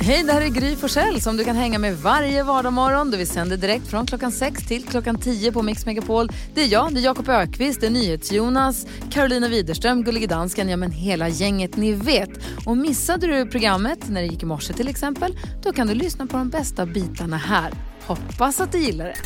[0.00, 3.10] Hej, det här är Gry Forssell som du kan hänga med varje vardagsmorgon.
[3.10, 6.28] Vi sänder direkt från klockan 6 till klockan 10 på Mix Megapol.
[6.54, 10.76] Det är jag, det är Jakob Ökvist, det är NyhetsJonas, Carolina Widerström, Gullige Dansken, ja
[10.76, 12.30] men hela gänget ni vet.
[12.66, 16.26] Och missade du programmet när det gick i morse till exempel, då kan du lyssna
[16.26, 17.72] på de bästa bitarna här.
[18.06, 19.16] Hoppas att du gillar det.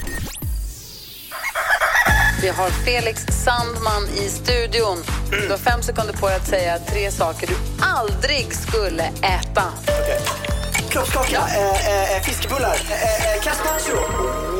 [2.42, 4.98] Vi har Felix Sandman i studion.
[5.30, 9.62] Du har fem sekunder på dig att säga tre saker du aldrig skulle äta.
[10.90, 13.96] Kroppskaka, äh, äh, fiskebullar, äh, caspaccio.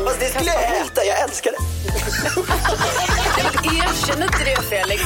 [0.06, 1.58] Alltså, det skulle jag äta, jag älskar det.
[3.64, 5.02] Erkänn inte det, Felix.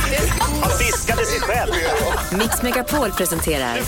[0.63, 1.73] Han diskade sig själv.
[2.39, 3.79] Mix Megapol presenterar.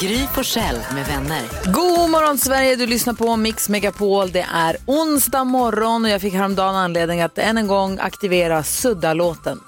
[0.00, 1.42] Gry Forssell med vänner.
[1.64, 4.30] God morgon Sverige, du lyssnar på Mix Megapol.
[4.30, 9.60] Det är onsdag morgon och jag fick häromdagen anledning att än en gång aktivera Sudda-låten.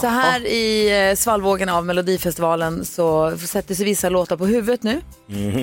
[0.00, 5.00] Så här i eh, svallvågen av Melodifestivalen så sätter sig vissa låtar på huvudet nu.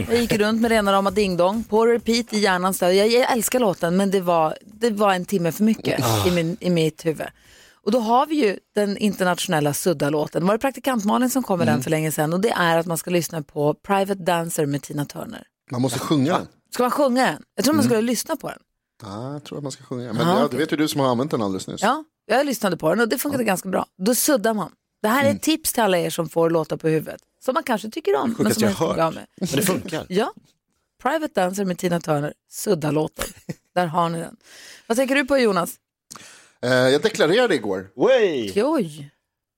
[0.10, 2.74] Jag gick runt med rena rama ding-dong på repeat i hjärnan.
[2.74, 6.32] Så jag, jag älskar låten men det var, det var en timme för mycket i,
[6.32, 7.28] min, i mitt huvud.
[7.84, 10.42] Och då har vi ju den internationella Sudda-låten.
[10.42, 12.78] Det var det praktikant Malin som kom med den för länge sedan och det är
[12.78, 15.44] att man ska lyssna på Private Dancer med Tina Turner.
[15.72, 16.48] Man måste sjunga den.
[16.74, 17.42] Ska man sjunga den?
[17.56, 18.60] Jag tror man skulle lyssna på den.
[19.04, 20.14] Ja, jag tror att man ska sjunga.
[20.14, 20.48] Men Ja, ja, okej.
[20.52, 21.82] det vet ju du som har använt den alldeles nyss.
[21.82, 23.86] Ja, jag lyssnade på den och det funkade ganska bra.
[23.98, 24.72] Då suddar man.
[25.02, 27.22] Det här är ett tips till alla er som får låta på huvudet.
[27.46, 29.14] Som man kanske tycker om, men som jag inte blir hört.
[29.14, 29.26] med.
[29.36, 30.06] Men det funkar.
[30.10, 30.34] Ja,
[31.02, 33.26] Private Dancer med Tina Turner, sudda-låten.
[33.76, 34.36] Där har ni den.
[34.88, 35.76] Vad tänker du på Jonas?
[36.62, 37.88] Eh, jag deklarerade igår.
[37.96, 38.52] Oj,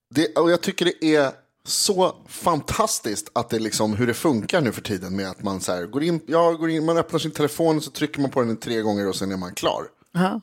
[0.09, 1.31] Det, och jag tycker det är
[1.65, 5.71] så fantastiskt att det liksom, hur det funkar nu för tiden med att man så
[5.71, 8.41] här, går in, ja, går in, man öppnar sin telefon och så trycker man på
[8.41, 9.83] den tre gånger och sen är man klar.
[10.11, 10.41] Ja.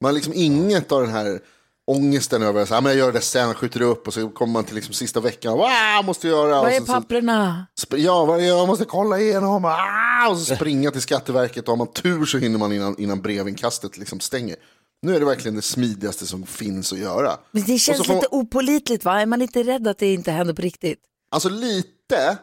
[0.00, 1.40] Man liksom inget av den här
[1.86, 4.94] ångesten över att jag gör det sen, skjuter upp och så kommer man till liksom
[4.94, 6.50] sista veckan, wow, måste göra.
[6.50, 7.66] vad och är så, så, papperna?
[7.80, 11.76] sp- ja, vad jag måste kolla igenom, ah, och så springa till Skatteverket och har
[11.76, 14.56] man tur så hinner man innan, innan brevinkastet liksom stänger.
[15.02, 17.38] Nu är det verkligen det smidigaste som finns att göra.
[17.50, 19.20] Men det Och känns så lite opålitligt va?
[19.20, 20.98] Är man inte rädd att det inte händer på riktigt?
[21.30, 22.36] Alltså lite,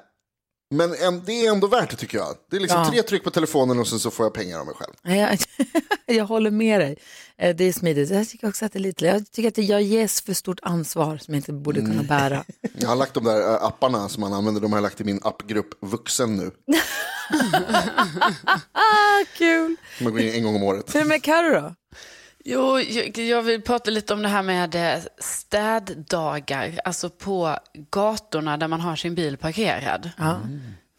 [0.76, 2.36] men en, det är ändå värt det tycker jag.
[2.52, 2.90] Det är liksom Ja.
[2.92, 4.94] tre tryck på telefonen och sen så får jag pengar av mig själv.
[5.18, 5.38] Jag,
[6.16, 6.98] jag håller med dig.
[7.42, 8.10] Eh, Det är smidigt.
[8.10, 11.18] Jag tycker också att det är lite, jag tycker att jag ges för stort ansvar
[11.18, 12.08] som jag inte borde kunna Mm.
[12.08, 12.44] bära.
[12.80, 15.04] Jag har lagt de där äh, apparna som man använder, de har jag lagt i
[15.04, 16.52] min appgrupp Vuxen nu.
[18.74, 19.76] Ah, kul!
[20.02, 20.96] Man går in en gång om året.
[20.96, 21.76] Hur är det med Carro då?
[22.48, 22.80] Jo,
[23.22, 27.60] jag, vill prata lite om det här med eh, städdagar, alltså på
[27.92, 30.10] gatorna där man har sin bil parkerad.
[30.18, 30.40] Ja.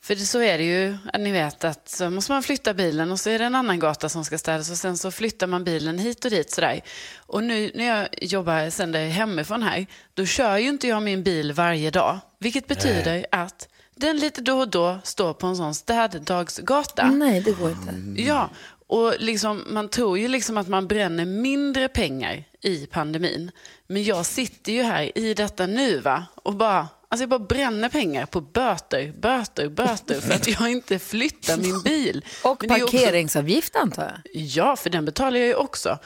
[0.07, 3.11] För det, så är det ju, att ni vet att så måste man flytta bilen
[3.11, 5.65] och så är det en annan gata som ska städas och sen så flyttar man
[5.65, 6.81] bilen hit och dit sådär.
[7.17, 11.53] Och nu när jag jobbar sänder hemifrån här, då kör ju inte jag min bil
[11.53, 12.19] varje dag.
[12.39, 17.11] Vilket betyder att den lite då och då står på en sån städdagsgata.
[17.11, 18.23] Nej, det går inte.
[18.23, 18.51] Ja,
[18.87, 23.51] och liksom, man tror ju liksom att man bränner mindre pengar i pandemin.
[23.87, 26.25] Men jag sitter ju här i detta nu va?
[26.35, 30.99] och bara, alltså jag bara bränner pengar på böter, böter, böter för att jag inte
[30.99, 32.25] flyttar min bil.
[32.45, 34.43] Och Men är också- parkeringsavgift antar jag?
[34.43, 35.99] Ja, för den betalar jag ju också.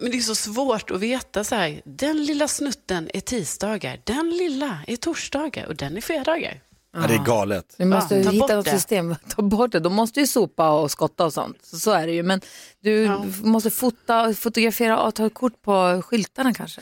[0.00, 4.30] Men det är så svårt att veta så här, den lilla snutten är tisdagar, den
[4.30, 6.60] lilla är torsdagar och den är fredagar.
[6.96, 7.74] Ja, det är galet.
[7.78, 8.70] Vi måste Ja, ta hitta bort något det.
[8.70, 9.14] system.
[9.28, 9.80] Ta bort det.
[9.80, 11.56] De måste ju sopa och skotta och sånt.
[11.62, 12.22] Så, så är det ju.
[12.22, 12.40] Men
[12.80, 13.24] du Ja.
[13.42, 16.80] måste fota, fotografera och ta kort på skyltarna kanske.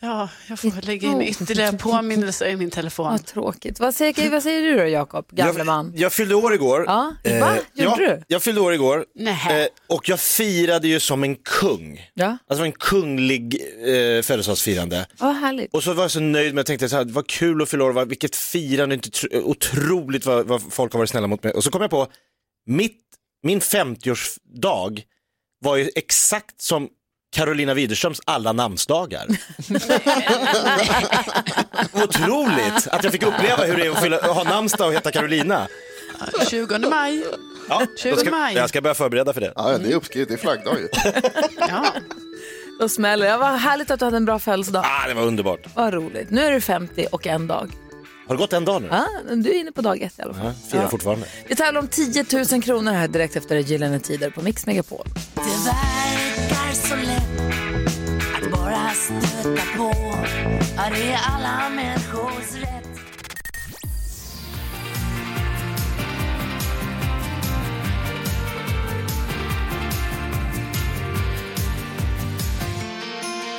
[0.00, 3.06] Ja, jag får lägga in ytterligare påminnelser i min telefon.
[3.06, 3.80] Vad tråkigt.
[3.80, 5.90] Vad säger, vad säger du då Jakob, gamle man?
[5.94, 6.84] Jag, jag fyllde år igår.
[6.86, 7.56] Ja, va?
[7.74, 8.22] Gjorde ja, du?
[8.28, 9.04] Jag fyllde år igår.
[9.14, 9.62] Nähä.
[9.62, 12.10] Eh, och jag firade ju som en kung.
[12.14, 15.06] Ja, Alltså en kunglig eh, födelsedagsfirande.
[15.18, 15.74] vad härligt.
[15.74, 17.84] Och så var jag så nöjd med, jag tänkte så här, vad kul att fylla
[17.84, 21.52] år, vad, vilket firande, inte tro- otroligt vad, vad folk har varit snälla mot mig.
[21.52, 22.06] Och så kom jag på,
[22.66, 23.00] mitt,
[23.42, 25.02] min 50-årsdag
[25.60, 26.88] var ju exakt som
[27.32, 29.26] Carolina Widerströms alla namnsdagar.
[31.92, 35.66] Otroligt att jag fick uppleva hur det är att fylla, ha namnsdag och heta Carolina.
[36.50, 37.24] 20 maj.
[37.68, 38.54] Ja, 20 då ska, maj.
[38.54, 39.52] jag ska börja förbereda för det.
[39.56, 40.88] Ja, det är uppskrivet, det är flaggdag ju.
[41.68, 41.84] Ja.
[42.80, 43.36] Då smäller det.
[43.36, 44.84] Vad härligt att du hade en bra födelsedag.
[44.86, 45.60] Ah, det var underbart.
[45.74, 46.30] Vad roligt.
[46.30, 47.72] Nu är du 50 och en dag.
[48.28, 48.88] Har det gått en dag nu?
[48.90, 50.44] Ja, du är inne på dag ett i alla fall.
[50.46, 50.88] Ja, firar Ja.
[50.88, 51.26] fortfarande.
[51.48, 55.06] Vi tävlar om 10 000 kronor här direkt efter Gyllene Tider på Mix Megapol.
[55.34, 55.40] Det
[56.38, 57.40] verkar så lätt
[58.36, 59.92] att bara stöta på
[60.76, 62.78] Ja, det är alla människors rätt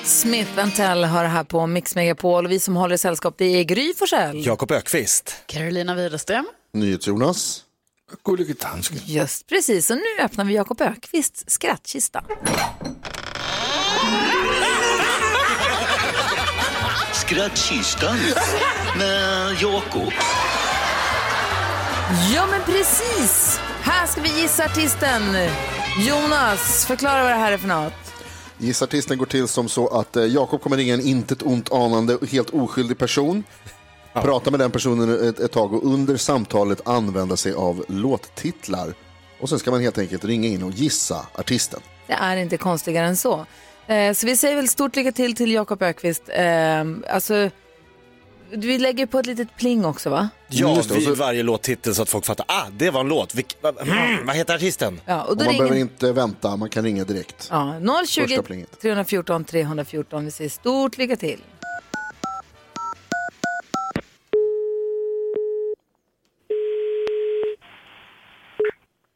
[0.04, 0.56] Smith
[1.06, 3.94] har det här på Mix Megapol och vi som håller i sällskap det är Gry
[3.94, 4.46] Forssell.
[4.46, 5.36] Jakob Ökvist.
[5.46, 6.48] Carolina Widerström.
[6.74, 7.64] NyhetsJonas.
[8.24, 9.00] Gullige dansken.
[9.06, 12.24] Just precis, och nu öppnar vi Jakob Ökvists skrattkista.
[17.14, 18.18] Skrattkistan
[18.98, 20.14] med Jakob.
[22.34, 23.60] Ja, men precis!
[23.82, 25.22] Här ska vi gissa artisten.
[26.08, 27.94] Jonas, förklara vad det här är för något.
[28.58, 32.28] Gissartisten går till som så att eh, Jakob kommer ringa en intet ont anande och
[32.28, 33.44] helt oskyldig person.
[34.14, 38.94] Prata med den personen ett, ett tag och under samtalet använda sig av låttitlar.
[39.40, 41.80] Och sen ska man helt enkelt ringa in och gissa artisten.
[42.08, 43.46] Det är inte konstigare än så.
[43.88, 46.24] Eh, så vi säger väl stort lycka till till Jakob Ökvist.
[46.30, 47.50] Eh, alltså,
[48.52, 50.30] vi lägger på ett litet pling också va?
[50.48, 53.36] Ja, och vid varje låttitel så att folk fattar, ah, det var en låt.
[53.36, 55.02] Vilk, va, mm, vad heter artisten?
[55.06, 55.82] Ja, och Och man behöver ringer...
[55.82, 57.48] inte vänta, man kan ringa direkt.
[57.52, 58.82] Ja, Första 020 plinget.
[58.82, 60.26] 314 314.
[60.26, 61.40] Vi säger stort lycka till.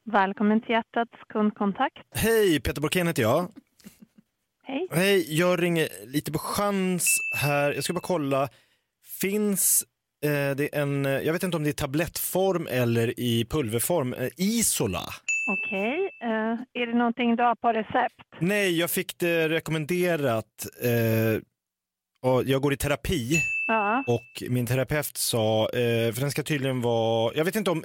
[0.05, 1.97] Välkommen till Hjärtats kundkontakt.
[2.15, 3.47] Hej, Peter Borkén heter jag.
[4.63, 4.87] Hej.
[4.91, 7.73] Hej, jag ringer lite på chans här.
[7.73, 8.49] Jag ska bara kolla.
[9.21, 9.83] Finns
[10.25, 14.29] eh, det en, eh, jag vet inte om det är tablettform eller i pulverform, eh,
[14.37, 14.99] Isola?
[15.51, 16.09] Okej.
[16.21, 18.23] eh, är det någonting du har på recept?
[18.39, 20.65] Nej, jag fick det rekommenderat.
[20.83, 21.41] Eh,
[22.31, 24.03] och jag går i terapi Ja.
[24.07, 27.83] och min terapeut sa, eh, för den ska tydligen vara, jag vet inte om,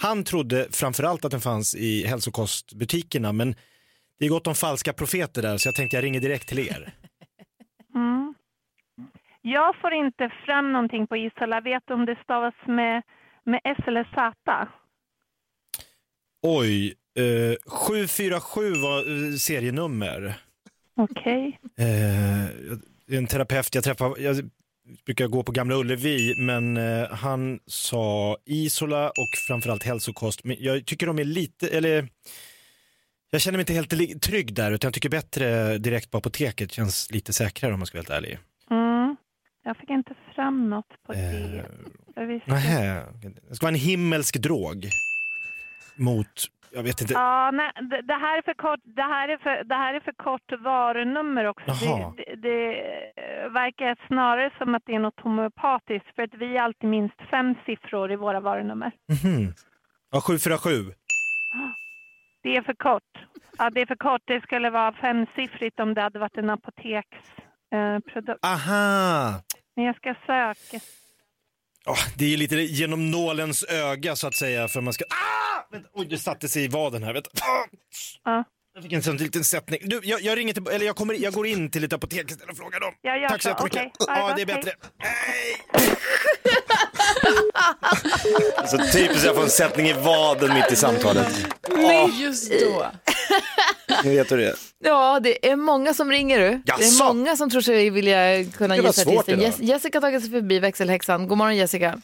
[0.00, 3.54] han trodde framförallt att den fanns i hälsokostbutikerna men
[4.18, 6.94] det är gott om falska profeter där så jag tänkte jag ringer direkt till er.
[7.94, 8.34] Mm.
[9.42, 11.60] Jag får inte fram någonting på Isola.
[11.60, 13.02] Vet om det stavas med,
[13.44, 14.68] med S eller Z?
[16.42, 20.34] Oj, eh, 747 var eh, serienummer.
[20.96, 21.60] Okej.
[21.78, 22.50] Eh,
[23.06, 24.50] det är en terapeut jag träffar, jag
[25.06, 30.44] brukar gå på Gamla Ullevi, men eh, han sa Isola och framförallt hälsokost.
[30.44, 32.08] Men jag tycker de är lite, eller
[33.30, 37.10] jag känner mig inte helt trygg där, utan jag tycker bättre direkt på apoteket känns
[37.10, 38.38] lite säkrare om man ska vara helt ärlig.
[38.70, 39.16] Mm.
[39.64, 41.64] Jag fick inte fram något på Eh, det.
[42.14, 43.02] Jag Nähä,
[43.48, 44.88] det ska vara en himmelsk drog
[45.96, 46.44] mot,
[46.76, 49.64] jag vet inte, Ja, nej, det, det, här är för kort, det, här är för,
[49.64, 51.70] det här är för kort varunummer också.
[52.16, 56.62] Det, det, det verkar snarare som att det är något homeopatiskt för att vi är
[56.62, 58.92] alltid minst fem siffror i våra varunummer.
[59.08, 59.52] mhm.
[60.10, 60.70] Ja, 747.
[62.42, 63.12] Det är för kort.
[63.58, 64.22] Ja, det är för kort.
[64.24, 68.44] Det skulle vara femsiffrigt om det hade varit en apoteksprodukt.
[68.44, 68.52] Eh.
[68.52, 69.40] Aha!
[69.76, 70.84] Men jag ska söka.
[71.86, 75.04] Oh, det är lite genom nålens öga så att säga för man ska...
[75.04, 75.68] Ah!
[75.72, 77.12] Vänta, oj, det satte sig i vaden här.
[77.12, 77.30] Vänta.
[77.34, 77.66] Ah!
[78.24, 78.44] Ja.
[78.76, 79.80] Jag fick en sån liten sättning.
[79.84, 82.50] Du, jag, jag ringer till, eller jag, kommer, jag går in till ett apotek istället
[82.50, 82.92] och frågar dem.
[83.02, 83.82] Jag gör Tack så så, jättemycket.
[83.98, 84.54] det Ja, det är hej.
[84.56, 84.72] bättre.
[88.66, 91.46] Så typiskt jag får en sättning i vaden mitt i samtalet.
[92.20, 92.86] Just då.
[94.04, 94.54] Nu vet du det.
[94.84, 96.50] Ja, det är många som ringer du.
[96.50, 97.04] Det Jaså?
[97.04, 99.40] är många som tror sig vilja kunna Det gissa artisten.
[99.40, 101.28] Jes- Jessica har tagit sig förbi växelhäxan.
[101.28, 102.00] God morgon Jessica.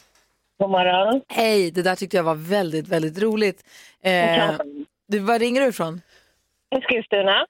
[0.59, 1.21] God morgon.
[1.29, 3.63] Hej, det där tyckte jag var väldigt, väldigt roligt.
[4.03, 4.51] Eh,
[5.07, 6.01] du, var ringer du ifrån?
[6.77, 7.45] Eskilstuna.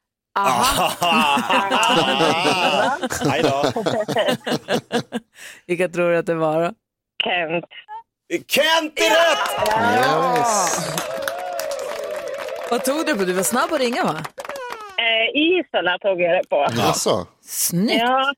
[3.26, 3.64] Nej då.
[5.68, 6.74] Vilka tror du att det var då?
[7.24, 7.66] Kent.
[8.48, 10.38] Kent är rätt!
[10.38, 10.88] Yes.
[12.72, 13.24] Vad tog du på?
[13.24, 14.16] Du var snabb att ringa va?
[14.98, 16.64] Eh, Isola tog jag det på.
[16.82, 18.34] Alltså, Snyggt, Ja,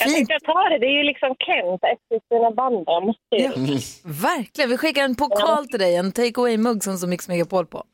[0.00, 0.78] jag tänkte ta det.
[0.78, 3.14] Det är ju liksom Kent, Eskilstuna banden.
[3.28, 3.50] Ja,
[4.04, 4.70] verkligen.
[4.70, 7.84] Vi skickar en pokal till dig, en take away-mugg som står Mix Megapol på.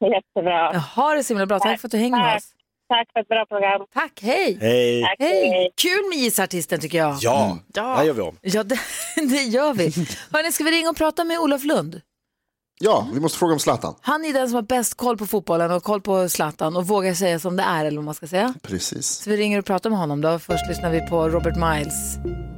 [0.00, 0.70] Jättebra.
[0.72, 1.58] Ja, Ha det så himla bra.
[1.58, 2.44] Tack för att du hänger med oss.
[2.88, 3.86] Tack för ett bra program.
[3.94, 4.58] Tack, hej.
[4.60, 5.02] Hej.
[5.02, 5.16] Tack.
[5.18, 5.70] Hej.
[5.76, 7.16] Kul med gissartisten tycker jag.
[7.20, 8.36] Ja, det här gör vi om.
[8.40, 8.78] Ja, det,
[9.16, 9.84] det gör vi.
[10.32, 12.00] Hörrni, ska vi ringa och prata med Olof Lund?
[12.80, 13.94] ja, vi måste fråga om Zlatan.
[14.00, 17.14] Han är den som har bäst koll på fotbollen och koll på Zlatan och vågar
[17.14, 18.54] säga som det är, eller vad man ska säga.
[18.62, 19.06] Precis.
[19.06, 20.38] Så vi ringer och pratar med honom då.
[20.38, 22.16] Först lyssnar vi på Robert Miles,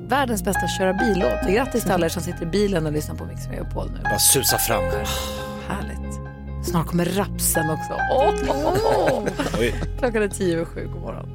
[0.08, 1.54] världens bästa köra bil-låt.
[1.54, 4.02] Grattis till alla er som sitter i bilen och lyssnar på Mix Megapol nu.
[4.02, 5.06] Bara susa fram här.
[5.68, 6.29] Härligt.
[6.62, 7.92] Snart kommer rapsen också.
[8.12, 9.24] Åh, åh.
[9.60, 9.74] Oj.
[9.98, 10.86] Klockan är tio över sju.
[10.92, 11.28] God morgon.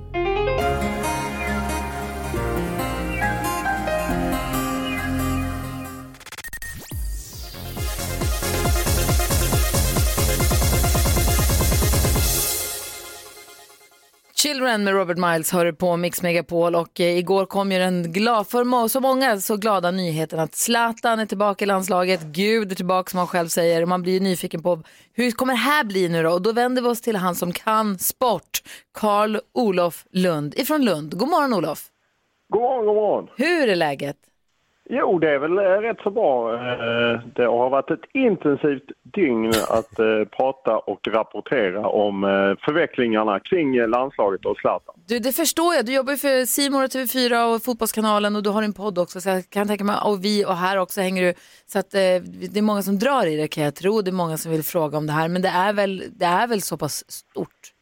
[14.45, 18.47] Children med Robert Miles hör på Mix Megapol och eh, igår kom ju den glad,
[18.47, 23.09] för så många så glada nyheten att Zlatan är tillbaka i landslaget, Gud är tillbaka
[23.09, 24.83] som han själv säger och man blir ju nyfiken på
[25.13, 26.29] hur kommer det här bli nu då?
[26.29, 31.17] Och då vänder vi oss till han som kan sport, Karl Olof Lund ifrån Lund.
[31.17, 31.79] God morgon Olof!
[32.49, 33.29] God morgon, god morgon.
[33.37, 34.17] Hur är läget?
[34.89, 36.53] Jo, det är väl eh, rätt så bra.
[36.53, 42.21] Eh, det har varit ett intensivt dygn att eh, prata och rapportera om
[42.65, 44.95] förvecklingarna kring landslaget och Zlatan.
[45.07, 45.85] Du, det förstår jag.
[45.85, 49.21] Du jobbar ju för Simor och TV4 och Fotbollskanalen och du har en podd också.
[49.21, 51.33] Så jag kan tänka mig, och vi och här också hänger du.
[51.65, 54.01] Så att det är många som drar i det kan jag tro.
[54.01, 55.27] Det är många som vill fråga om det här.
[55.27, 57.74] Men det är väl, det är väl så pass stort?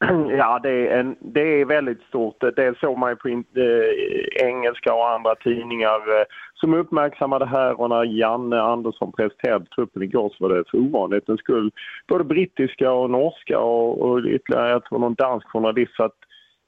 [0.38, 2.40] Ja, det är, en, det är väldigt stort.
[2.40, 6.24] Det såg man ju på in, eh, engelska och andra tidningar eh,
[6.54, 10.78] som uppmärksammade det här och när Janne Andersson presenterade truppen igår så var det för
[10.78, 11.70] ovanlighetens skull.
[12.08, 15.96] Både brittiska och norska och, och ytterligare, jag tror någon dansk journalist.
[15.96, 16.16] Så att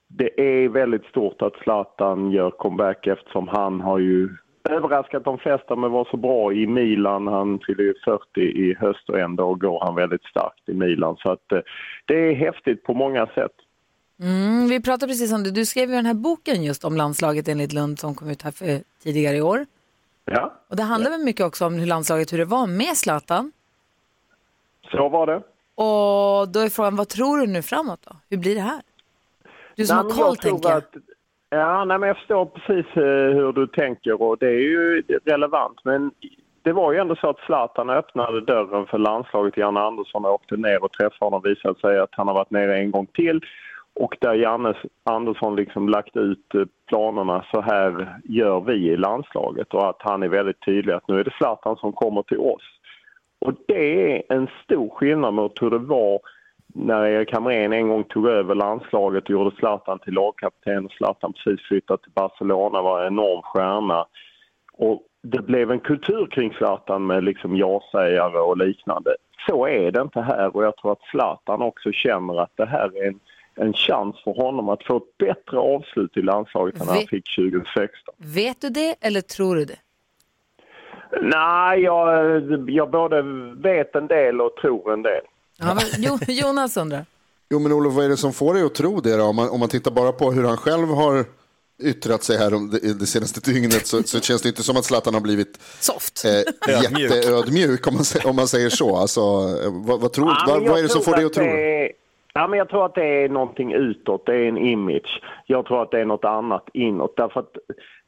[0.08, 4.28] det är väldigt stort att Zlatan gör comeback eftersom han har ju
[4.72, 7.26] överraskat de flesta med att vara så bra i Milan.
[7.26, 11.16] Han fyller ju 40 i höst och ändå går han väldigt starkt i Milan.
[11.16, 11.58] Så att eh,
[12.06, 13.52] det är häftigt på många sätt.
[14.20, 15.50] Mm, vi pratade precis om det.
[15.50, 18.50] Du skrev ju den här boken just om landslaget enligt Lund som kom ut här
[18.50, 19.66] för, tidigare i år.
[20.24, 23.52] Ja, Och det handlar väl mycket också om hur landslaget, hur det var med Zlatan.
[24.90, 25.42] så var det.
[25.74, 28.16] Och då är frågan, vad tror du nu framåt då?
[28.28, 28.80] Hur blir det här?
[29.76, 30.78] Du som Nej, har men koll tänker jag.
[30.78, 30.94] Att,
[31.50, 35.84] ja, nej, men jag förstår precis eh, hur du tänker och det är ju relevant.
[35.84, 36.10] Men
[36.62, 39.56] det var ju ändå så att Zlatan öppnade dörren för landslaget.
[39.56, 42.78] Janne Andersson åkte ner och träffade honom och visade sig att han har varit nere
[42.78, 43.40] en gång till.
[43.94, 49.74] Och där Janne Andersson liksom lagt ut eh, planerna, så här gör vi i landslaget.
[49.74, 52.62] Och att han är väldigt tydlig att nu är det Zlatan som kommer till oss.
[53.38, 56.20] Och det är en stor skillnad mot hur det var
[56.74, 60.84] när Erik Hamrén en gång tog över landslaget och gjorde Zlatan till lagkapten.
[60.84, 64.06] och Zlatan precis flyttat till Barcelona, var en enorm stjärna.
[64.72, 69.16] Och det blev en kultur kring Zlatan med liksom ja-sägare och liknande.
[69.48, 73.02] Så är det inte här och jag tror att Zlatan också känner att det här
[73.02, 73.20] är en,
[73.54, 78.14] en chans för honom att få ett bättre avslut i landslaget än han fick 2016.
[78.34, 79.78] Vet du det eller tror du det?
[81.22, 83.22] Nej, jag, jag både
[83.56, 85.22] vet en del och tror en del.
[85.60, 87.06] Ja, men, jo, Jonas undrar.
[87.50, 89.24] Jo men Olof, vad är det som får dig att tro det då?
[89.24, 91.24] Om man, om man tittar bara på hur han själv har
[91.82, 94.84] yttrat sig här om det, det senaste dygnet så, så känns det inte som att
[94.84, 96.24] Zlatan har blivit Soft.
[96.24, 97.10] eh, Ödmjuk.
[97.12, 98.96] jätteödmjuk om man, om man säger så.
[98.96, 101.44] Alltså, eh, vad, vad, tror, Ja, vad, vad är det som får dig att tro
[101.44, 101.92] det?
[102.34, 105.22] Ja, men jag tror att det är någonting utåt, det är en image.
[105.46, 107.16] Jag tror att det är något annat inåt.
[107.16, 107.52] Därför att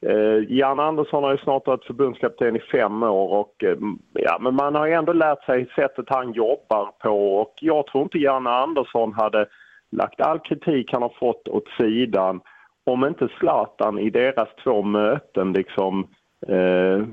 [0.06, 3.76] Eh, Jan Andersson har ju snart varit förbundskapten i fem år och eh,
[4.12, 8.02] ja, men man har ju ändå lärt sig sättet han jobbar på och jag tror
[8.02, 9.46] inte Jan Andersson hade
[9.90, 12.40] lagt all kritik han har fått åt sidan
[12.84, 16.06] om inte Zlatan i deras två möten liksom
[16.48, 17.06] eh,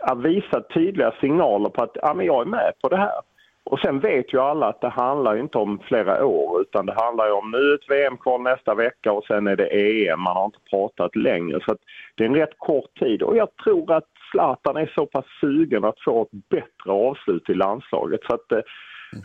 [0.00, 3.20] har visat tydliga signaler på att ja, men jag är med på det här.
[3.70, 6.94] Och sen vet ju alla att det handlar ju inte om flera år utan det
[6.94, 10.20] handlar ju om nu ett VM-kval nästa vecka och sen är det EM.
[10.20, 11.78] Man har inte pratat längre så att
[12.16, 15.84] det är en rätt kort tid och jag tror att Zlatan är så pass sugen
[15.84, 18.60] att få ett bättre avslut i landslaget så att eh,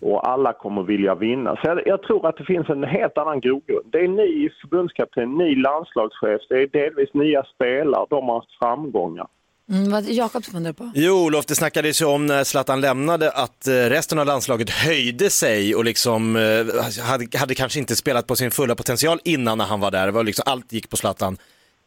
[0.02, 1.56] och alla kommer vilja vinna.
[1.56, 3.86] Så jag, jag tror att det finns en helt annan grogrund.
[3.92, 9.28] Det är ny förbundskapten, ny landslagschef, det är delvis nya spelare, de har haft framgångar.
[9.72, 10.92] Mm, vad Jakob funderar på?
[10.96, 15.30] Jo, Olof, det snackades ju om när Zlatan lämnade att eh, resten av landslaget höjde
[15.30, 19.66] sig och liksom eh, hade, hade kanske inte spelat på sin fulla potential innan när
[19.66, 20.06] han var där.
[20.06, 21.38] Det var liksom, allt gick på Zlatan.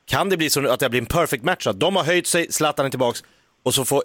[0.07, 1.67] Kan det bli så att det blir en perfect match?
[1.67, 3.25] Att de har höjt sig, Zlatan är tillbaks
[3.63, 4.03] och så får...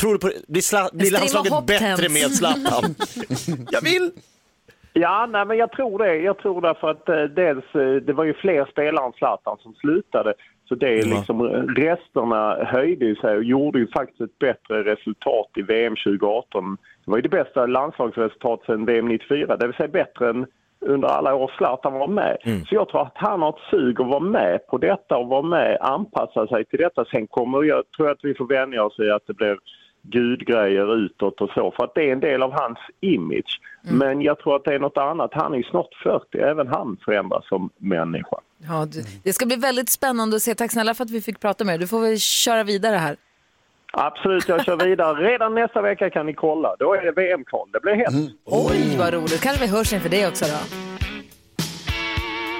[0.00, 2.94] Tror du på blir, Zla, blir landslaget bättre med Zlatan?
[3.70, 4.10] Jag vill!
[4.92, 6.16] Ja, nej, men jag tror det.
[6.16, 9.74] Jag tror därför att eh, dels, eh, det var ju fler spelare än Zlatan som
[9.74, 10.34] slutade.
[10.70, 11.42] Så det är liksom,
[11.76, 16.76] resterna höjde sig och gjorde ju faktiskt ett bättre resultat i VM 2018.
[17.04, 20.46] Det var ju det bästa landslagsresultatet sedan VM 94, det vill säga bättre än
[20.80, 22.36] under alla år Zlatan var med.
[22.68, 25.42] Så jag tror att han har ett sug att vara med på detta och vara
[25.42, 27.04] med, anpassa sig till detta.
[27.04, 29.58] Sen kommer jag, tror jag att vi får vänja oss i att det blir
[30.02, 33.60] gudgrejer utåt och så, för att det är en del av hans image.
[33.82, 35.30] Men jag tror att det är något annat.
[35.34, 38.36] Han är ju snart 40, även han förändras som människa.
[38.58, 38.86] Ja,
[39.24, 40.54] det ska bli väldigt spännande att se.
[40.54, 41.78] Tack snälla för att vi fick prata med dig.
[41.78, 43.16] Du får väl köra vidare här.
[43.92, 45.30] Absolut, jag kör vidare.
[45.30, 46.76] Redan nästa vecka kan ni kolla.
[46.78, 47.68] Då är det VM-kval.
[47.72, 48.32] Det blir hett.
[48.44, 49.40] Oj, vad roligt.
[49.40, 50.76] Kanske vi hörs inför det också då.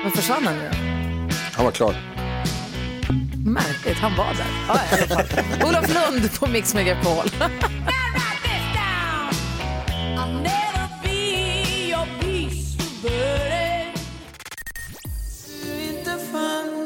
[0.05, 0.77] Var försvann han nu då?
[1.57, 1.95] Han var klar.
[3.45, 4.47] Märkligt, han var där.
[4.69, 5.69] Ja, i alla fall.
[5.69, 7.25] Olof Lund på Mix Megapol.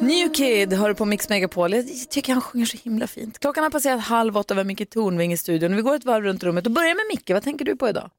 [0.02, 1.72] New Kid hör du på Mix Megapol.
[1.72, 3.38] Jag tycker han sjunger så himla fint.
[3.38, 5.76] Klockan har passerat halv åtta, vi har Micke Tornving i studion.
[5.76, 7.30] Vi går ett varv runt rummet och börjar med Micke.
[7.30, 8.10] Vad tänker du på idag?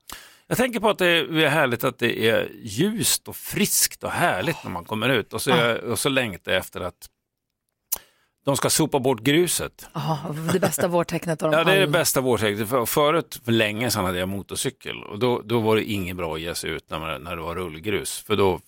[0.48, 4.64] Jag tänker på att det är härligt att det är ljust och friskt och härligt
[4.64, 7.10] när man kommer ut och så, och så längtar jag efter att
[8.46, 9.88] de ska sopa bort gruset.
[9.94, 10.20] Ja,
[10.54, 12.70] det bästa vårtecknet av dem Ja, det är det bästa vårtecknet.
[12.70, 16.34] För förut, för länge sedan, hade jag motorcykel och då, då var det inget bra
[16.36, 18.20] att ge sig ut när, man, när det var rullgrus.
[18.20, 18.60] För då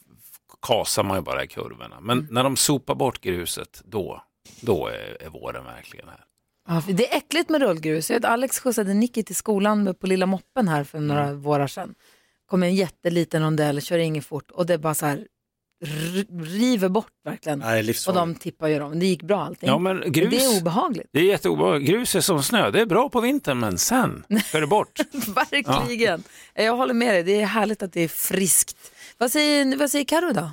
[0.61, 1.99] kasar man ju bara i kurvorna.
[2.01, 2.33] Men Mm.
[2.33, 4.23] när de sopar bort gruset, då,
[4.61, 6.23] då är, är våren verkligen här.
[6.69, 8.09] Ja, det är äckligt med rullgrus.
[8.09, 11.41] Jag vet, Alex skjutsade Nicky till skolan på lilla moppen här för några Mm.
[11.41, 11.95] vårar sedan.
[12.45, 15.27] kom en jätteliten rondell, kör inget fort och det bara så här
[16.43, 17.59] river bort verkligen.
[17.59, 18.99] Nej, och de tippar ju dem.
[18.99, 19.69] Det gick bra allting.
[19.69, 21.07] Ja, men grus- det är obehagligt.
[21.13, 21.91] Det är jätteobehagligt.
[21.91, 22.71] Grus är som snö.
[22.71, 24.99] Det är bra på vintern, men sen ska det bort.
[25.51, 26.23] Verkligen.
[26.53, 28.77] Jag håller med dig, det är härligt att det är friskt.
[29.17, 30.51] Vad säger, vad säger Karo då?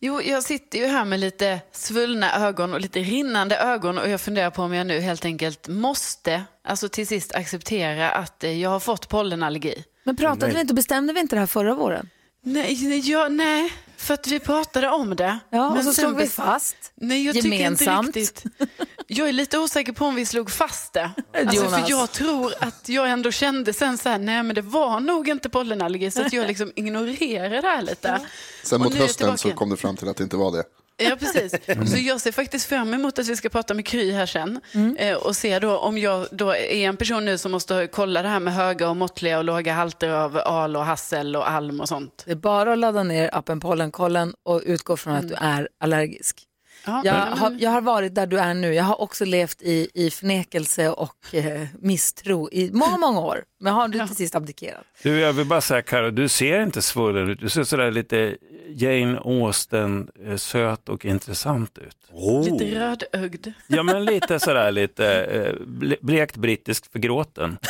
[0.00, 4.20] Jo, jag sitter ju här med lite svullna ögon och lite rinnande ögon och jag
[4.20, 8.70] funderar på om jag nu helt enkelt måste, alltså till sist acceptera att eh, jag
[8.70, 9.84] har fått pollenallergi.
[10.04, 12.10] Men pratade vi inte och bestämde vi inte det här förra våren?
[12.42, 13.72] Nej, nej, ja, nej
[14.04, 15.38] för att vi pratade om det.
[15.50, 18.14] Ja, och så slog vi fast Nej, jag gemensamt.
[18.14, 18.68] tycker inte riktigt.
[19.06, 21.10] Jag är lite osäker på om vi slog fast det.
[21.38, 21.74] Alltså, Jonas.
[21.74, 25.28] för jag tror att jag ändå kände sen så här, nej men det var nog
[25.28, 28.20] inte pollenallergi så att jag liksom ignorerade det här lite.
[28.64, 30.64] Sen Och mot hösten så kom du fram till att det inte var det.
[30.96, 31.54] Ja, precis.
[31.92, 34.60] Så jag ser faktiskt fram emot att vi ska prata med Kry här sen.
[34.98, 38.28] Eh, och se då om jag då är en person nu som måste kolla det
[38.28, 41.88] här med höga och måttliga och låga halter av al och hassel och alm och
[41.88, 42.22] sånt.
[42.26, 46.42] Det är bara att ladda ner appen Pollenkollen och utgå från att du är allergisk.
[46.86, 48.74] Ja, Jag men- har, jag har varit där du är nu.
[48.74, 53.44] Jag har också levt i, i förnekelse och eh, misstro i många, många år.
[53.60, 54.82] Men har du till sist abdikerat?
[55.02, 57.40] Du, jag vill bara säga Karo, du ser inte svullen ut.
[57.40, 58.36] Du ser sådär lite
[58.68, 61.96] Jane Austen, eh, söt och intressant ut.
[62.12, 62.44] Oh.
[62.44, 63.46] Lite rödögd.
[63.66, 67.58] Ja, men lite sådär lite eh, ble- blekt brittisk förgråten.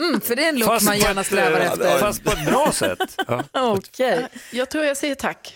[0.00, 1.98] Mm, för det är en look Fast man gärna strävar eh, efter.
[1.98, 2.98] Fast på ett bra sätt.
[3.26, 3.44] Ja.
[3.52, 4.26] Okej.
[4.52, 5.54] Jag tror jag säger tack.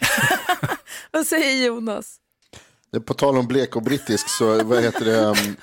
[1.11, 2.17] Vad säger Jonas?
[2.91, 5.17] Det är På tal om blek och brittisk så vad heter det?
[5.21, 5.57] um,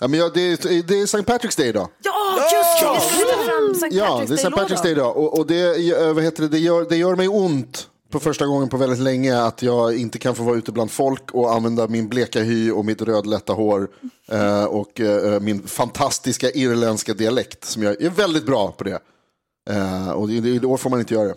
[0.00, 1.18] Ja, men ja, det, är, det är St.
[1.18, 1.88] Patrick's Day idag.
[2.02, 2.94] Ja, just det!
[2.94, 3.96] Vi ska lyfta fram St.
[3.96, 4.48] Ja, det är St.
[4.48, 5.16] Patrick's Day idag.
[5.16, 8.68] Och, och det, vad heter det, det, gör, det gör mig ont på första gången
[8.68, 12.08] på väldigt länge att jag inte kan få vara ute bland folk och använda min
[12.08, 13.88] bleka hy och mitt rödlätta hår
[14.32, 18.98] eh, och eh, min fantastiska irländska dialekt som jag är väldigt bra på det.
[19.70, 21.34] Eh, och i år får man inte göra det.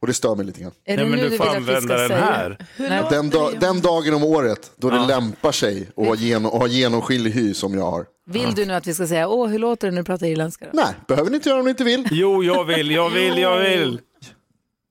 [0.00, 0.72] Och det stör mig lite grann.
[0.84, 2.20] Är det Nej, men nu du får vill att vi använda ska den säga?
[2.20, 2.66] här.
[2.76, 3.02] Nej.
[3.10, 7.30] Den, da, den dagen om året då det lämpar sig att ha, att ha genomskinlig
[7.30, 8.06] hy som jag har.
[8.26, 10.64] Vill du nu att vi ska säga, åh, hur låter det när du pratar irländska?
[10.64, 10.70] Då?
[10.72, 12.08] Nej, behöver ni inte göra om ni inte vill.
[12.10, 14.00] Jo, jag vill, jag vill, jag vill.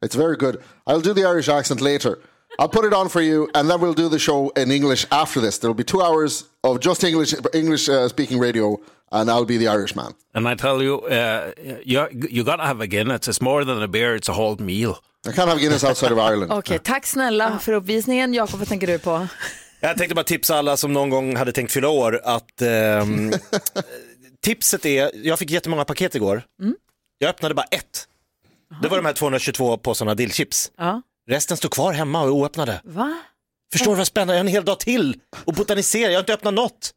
[0.01, 0.61] It's very good.
[0.87, 2.19] I'll do the Irish accent later.
[2.57, 5.39] I'll put it on for you, and then we'll do the show in English after
[5.41, 5.59] this.
[5.59, 8.77] There'll be two hours of just English, English uh, speaking radio,
[9.11, 10.13] and I'll be the Irishman.
[10.33, 11.51] And I tell you, uh,
[11.85, 13.27] you, you gotta have a Guinness.
[13.27, 14.95] It's more than a beer, it's a whole meal.
[15.27, 16.51] I can't have Guinness outside of Ireland.
[16.59, 18.33] Okej, tack snälla för uppvisningen.
[18.33, 19.27] Jakob, vad tänker du på?
[19.79, 23.31] Jag tänkte bara tipsa alla som någon gång hade tänkt fylla år att ehm,
[24.41, 26.43] tipset är, jag fick jättemånga paket igår.
[27.17, 28.07] Jag öppnade bara ett.
[28.81, 30.71] Det var de här 222 påsarna dillchips.
[30.77, 31.01] Ja.
[31.29, 32.81] Resten står kvar hemma och är oöppnade.
[32.83, 33.17] Va?
[33.71, 36.33] Förstår du vad spännande, jag har en hel dag till och botanisera, jag har inte
[36.33, 36.91] öppnat något.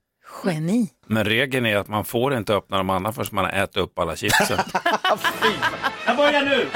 [0.44, 0.88] Geni.
[1.06, 3.98] Men regeln är att man får inte öppna de andra förrän man har ätit upp
[3.98, 4.58] alla chipsen.
[6.06, 6.68] Jag börjar nu!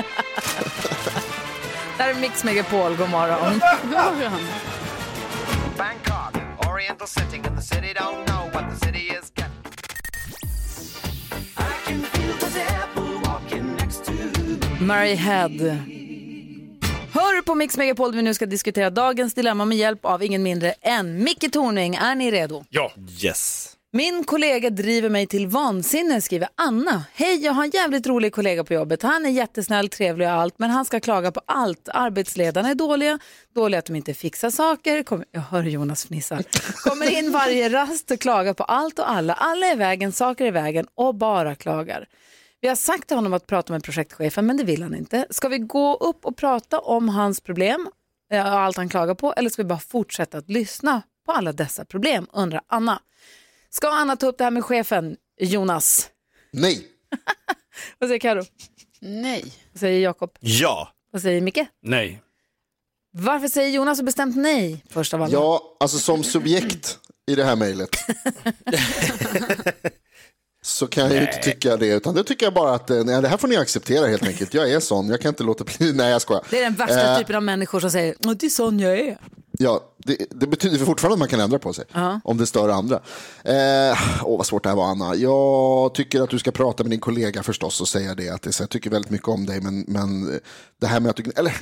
[1.98, 3.61] Där är Mix Megapol, god morgon.
[5.78, 9.30] Bangkok, Oriental setting, and the city don't know what the city is
[14.87, 15.51] Murray Head.
[17.12, 20.42] Hör på Mix Megapol där vi nu ska diskutera dagens dilemma med hjälp av ingen
[20.42, 21.94] mindre än Micke Tornving.
[21.94, 22.64] Är ni redo?
[22.68, 22.92] Ja.
[23.22, 23.72] Yes.
[23.92, 27.05] Min kollega driver mig till vansinne, skriver Anna.
[27.14, 29.03] Hej, jag har en jävligt rolig kollega på jobbet.
[29.03, 31.88] Han är jättesnäll, trevlig och allt, men han ska klaga på allt.
[31.94, 33.18] Arbetsledarna är dåliga,
[33.55, 35.03] dåliga att de inte fixar saker.
[35.03, 36.42] Kom, jag hör Jonas fnissa.
[36.85, 39.35] Kommer in varje rast och klagar på allt och alla.
[39.35, 42.07] Alla är i vägen, saker är i vägen och bara klagar.
[42.66, 45.26] Vi har sagt till honom att prata med projektchefen, men det vill han inte.
[45.31, 47.88] Ska vi gå upp och prata om hans problem
[48.33, 51.52] eh, och allt han klagar på, eller ska vi bara fortsätta att lyssna på alla
[51.52, 53.02] dessa problem, undrar Anna.
[53.70, 56.11] Ska Anna ta upp det här med chefen, Jonas?
[56.52, 56.87] Nej.
[57.98, 58.42] Vad säger Karo?
[59.00, 59.52] Nej.
[59.72, 60.31] Vad säger Jakob?
[60.40, 60.92] Ja.
[61.11, 61.66] Vad säger Micke?
[61.83, 62.22] Nej.
[63.12, 65.33] Varför säger Jonas så bestämt nej först av alla?
[65.33, 67.90] Ja, alltså som subjekt i det här mejlet
[70.66, 73.22] så kan jag ju inte tycka det, utan det tycker jag bara att eh, nej,
[73.22, 74.55] det här får ni acceptera helt enkelt.
[74.55, 75.92] Jag är sån, jag kan inte låta bli.
[75.94, 76.42] Nej, jag skojar.
[76.50, 78.98] Det är den värsta Eh, typen av människor som säger "Åh, det är sån jag
[78.98, 79.18] är.
[79.59, 81.85] Ja, det, det betyder fortfarande att man kan ändra på sig
[82.24, 82.96] om det stör andra.
[83.44, 85.14] Eh, åh, vad svårt det här var, Anna.
[85.14, 88.29] Jag tycker att du ska prata med din kollega förstås och säga det.
[88.29, 90.40] Att det, så, jag tycker väldigt mycket om dig, men, men
[90.81, 91.33] det här med att du...
[91.37, 91.57] Eller,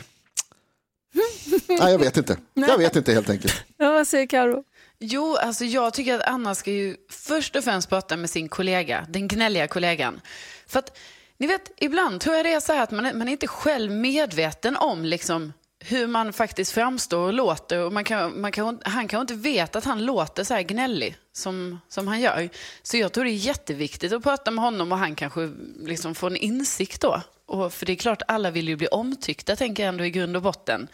[1.69, 2.37] Nej, jag vet inte.
[2.55, 3.55] Jag vet inte helt enkelt.
[3.77, 4.64] Ja, vad säger Karo?
[4.98, 9.07] Jo, alltså jag tycker att Anna ska ju först och främst prata med sin kollega,
[9.09, 10.20] den gnälliga kollegan.
[10.66, 10.98] För att,
[11.37, 13.46] ni vet, ibland tror jag det är så här att man är, man är inte
[13.46, 17.78] själv medveten om liksom, hur man faktiskt framstår och låter.
[17.78, 21.16] Och man kan, man kan, han kanske inte vet att han låter så här gnällig
[21.33, 22.48] som, som han gör.
[22.83, 26.26] Så jag tror det är jätteviktigt att prata med honom och han kanske liksom får
[26.26, 27.22] en insikt då.
[27.46, 30.37] Och för det är klart, alla vill ju bli omtyckta, tänker jag ändå i grund
[30.37, 30.88] och botten.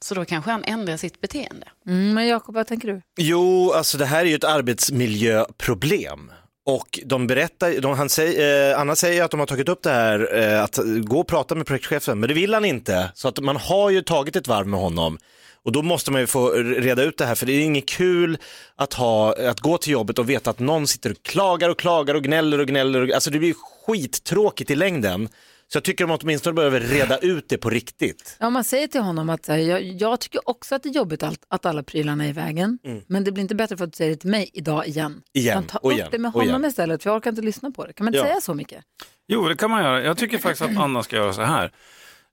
[0.00, 1.66] Så då kanske han ändrar sitt beteende.
[1.86, 3.02] Mm, men Jakob, vad tänker du?
[3.16, 6.30] Jo, alltså det här är ju ett arbetsmiljöproblem.
[6.66, 9.90] Och de berättar, de, han säger, eh, Anna säger att de har tagit upp det
[9.90, 13.10] här, eh, att gå och prata med projektchefen, men det vill han inte.
[13.14, 15.18] Så att man har ju tagit ett varv med honom.
[15.64, 18.38] Och då måste man ju få reda ut det här, för det är inget kul
[18.76, 22.14] att, ha, att gå till jobbet och veta att någon sitter och klagar och klagar
[22.14, 23.02] och gnäller och gnäller.
[23.02, 23.54] Och, alltså det blir
[23.86, 25.28] skittråkigt i längden.
[25.68, 28.36] Så jag tycker de åtminstone behöver reda ut det på riktigt.
[28.40, 31.22] Ja, man säger till honom att här, jag, jag tycker också att det är jobbigt
[31.22, 32.78] allt, att alla prylarna är i vägen.
[33.06, 35.22] Men det blir inte bättre för att du säger det till mig idag igen.
[35.32, 36.64] Igen, Man tar och upp igen, det med honom igen.
[36.64, 37.92] istället, för jag orkar inte lyssna på det.
[37.92, 38.32] Kan man inte Ja.
[38.32, 38.84] säga så mycket?
[39.28, 40.02] Jo, det kan man göra.
[40.02, 41.72] Jag tycker faktiskt att Anna ska göra så här.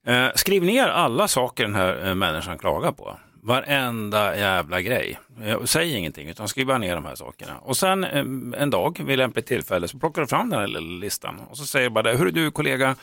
[0.08, 3.18] Eh, skriv ner alla saker den här eh, människan klagar på.
[3.44, 5.20] Varenda jävla grej.
[5.44, 7.58] Eh, säg ingenting, utan skriv bara ner de här sakerna.
[7.58, 8.20] Och sen eh,
[8.62, 11.40] en dag, vid lämpligt tillfälle, så plockar du fram den här lilla listan.
[11.50, 12.96] Och så säger du bara det, hur du kollega, eh,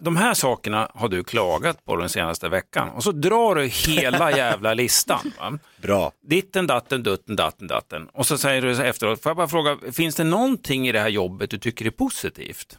[0.00, 2.88] de här sakerna har du klagat på den senaste veckan.
[2.88, 5.32] Och så drar du hela jävla listan.
[5.40, 5.58] Va?
[5.82, 6.12] Bra.
[6.26, 8.08] Ditten, datten, dutten, datten, datten.
[8.12, 11.00] Och så säger du så efteråt, får jag bara fråga, finns det någonting i det
[11.00, 12.78] här jobbet du tycker är positivt?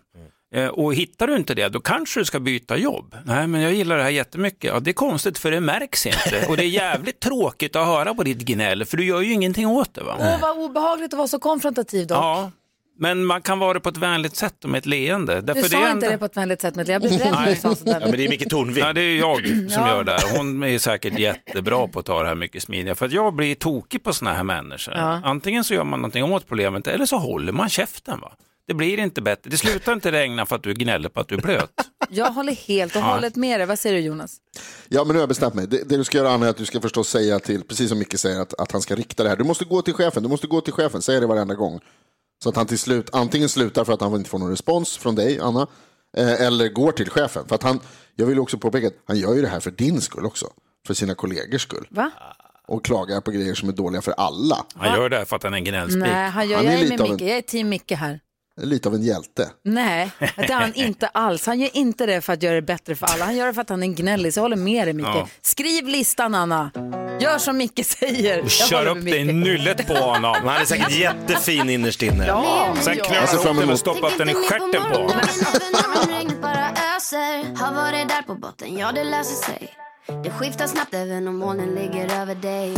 [0.55, 3.15] Eh, Och hittar du inte det, då kanske du ska byta jobb.
[3.25, 4.63] Nej, men jag gillar det här jättemycket.
[4.73, 6.45] Ja, det är konstigt för det märks inte.
[6.49, 9.67] Och det är jävligt tråkigt att höra på ditt gnäll, för du gör ju ingenting
[9.67, 10.03] åt det.
[10.03, 10.15] Va?
[10.19, 12.15] Åh, vad obehagligt att vara så konfrontativ då.
[12.15, 12.51] Ja,
[12.99, 15.35] men man kan vara det på ett vänligt sätt och med ett leende.
[15.35, 17.13] Du Därför sa det är inte ändå- det på ett vänligt sätt, men jag blev
[17.19, 18.01] rädd när du sa sådär.
[18.79, 19.89] Ja, det är jag som Ja.
[19.95, 20.11] gör det.
[20.11, 20.37] här.
[20.37, 22.95] Hon är säkert jättebra på att ta det här mycket smidigare.
[22.95, 24.93] För att jag blir tokig på såna här människor.
[24.93, 25.21] Ja.
[25.23, 28.19] Antingen så gör man någonting åt problemet eller så håller man käften.
[28.19, 28.31] Va?
[28.67, 29.49] Det blir inte bättre.
[29.49, 31.71] Det slutar inte regna för att du gnäller på att du är blöt.
[32.09, 33.67] Jag håller helt och hållet med dig.
[33.67, 34.37] Vad säger du Jonas?
[34.89, 35.67] Ja, men nu har jag bestämt mig.
[35.67, 37.99] Det, det du ska göra Anna är att du ska förstås säga till, precis som
[37.99, 39.35] Micke säger, att, att han ska rikta det här.
[39.37, 41.79] Du måste gå till chefen, du måste gå till chefen, säga det varenda gång.
[42.43, 45.15] Så att han till slut antingen slutar för att han inte får någon respons från
[45.15, 45.67] dig, Anna,
[46.17, 47.47] eh, eller går till chefen.
[47.47, 47.79] För att han,
[48.15, 50.47] jag vill också påpeka att han gör ju det här för din skull också.
[50.87, 51.87] För sina kollegors skull.
[51.89, 52.11] Va?
[52.67, 54.65] Och klagar på grejer som är dåliga för alla.
[54.75, 56.01] Han gör det här för att han är en gnällspik.
[56.03, 57.21] Nej, han gör, Han jag är är lite med av en- Micke.
[57.21, 58.19] Jag är team Micke här.
[58.61, 59.49] Lite av en hjälte.
[59.63, 61.45] Nej, det är han inte alls.
[61.45, 63.25] Han gör inte det för att göra det bättre för alla.
[63.25, 64.33] Han gör det för att han är en gnällig.
[64.33, 65.05] Så jag håller med dig Micke.
[65.07, 65.27] Ja.
[65.41, 66.71] Skriv listan Anna.
[67.19, 68.37] Gör som Micke säger.
[68.37, 70.35] Jag Kör upp det i nyllet på honom.
[70.45, 72.27] Han är säkert jättefin innerst inne.
[72.27, 72.73] Ja.
[72.81, 75.21] Sen knölar upp fram den och stoppar upp den i stjärten på honom.
[77.55, 79.73] Har varit där på botten, ja det löser sig
[80.23, 82.75] Det skiftar snabbt även om molnen ligger över dig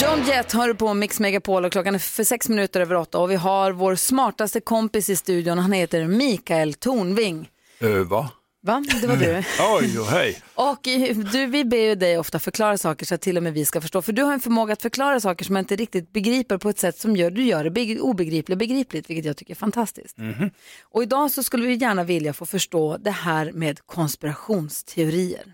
[0.00, 3.18] John Jett hör du på Mix Megapol och klockan är för sex minuter över åtta
[3.18, 5.58] och vi har vår smartaste kompis i studion.
[5.58, 7.48] Han heter Mikael Tornving.
[7.82, 8.30] Uh, va?
[8.62, 8.84] Va?
[9.00, 9.36] Det var du.
[9.80, 10.42] Oj, och hej.
[10.54, 13.52] Och eh, du, vi ber ju dig ofta förklara saker så att till och med
[13.52, 14.02] vi ska förstå.
[14.02, 16.78] För du har en förmåga att förklara saker som man inte riktigt begriper på ett
[16.78, 20.18] sätt som gör, du gör det beg- obegripligt begripligt, vilket jag tycker är fantastiskt.
[20.18, 20.50] Mhm.
[20.82, 25.44] Och idag så skulle vi gärna vilja få förstå det här med konspirationsteorier.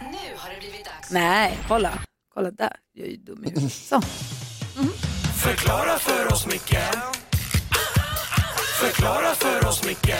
[0.00, 1.10] Nu har det blivit dags.
[1.10, 1.92] Nej, kolla.
[2.36, 2.76] Kolla där.
[2.92, 3.72] Jag är ju dum i huvudet.
[3.72, 4.00] Så.
[5.36, 6.76] Förklara för oss, Micke
[8.80, 10.14] Förklara för oss, Micke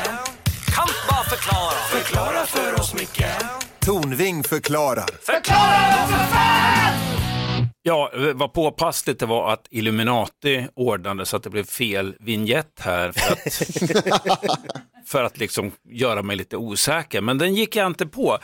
[0.74, 3.24] Kan bara förklara Förklara för oss, Micke
[3.80, 5.06] Tornving förklarar.
[5.22, 6.94] Förklara för fan!
[7.82, 13.12] Ja, vad påpassligt det var att Illuminati ordnade så att det blev fel vignett här
[13.12, 14.48] för att,
[15.06, 17.20] för att liksom göra mig lite osäker.
[17.20, 18.38] Men den gick jag inte på.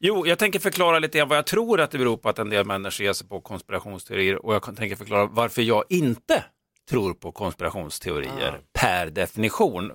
[0.00, 2.50] Jo, jag tänker förklara lite grann vad jag tror att det beror på att en
[2.50, 6.44] del människor ger sig på konspirationsteorier och jag tänker förklara varför jag inte
[6.90, 9.92] tror på konspirationsteorier per definition.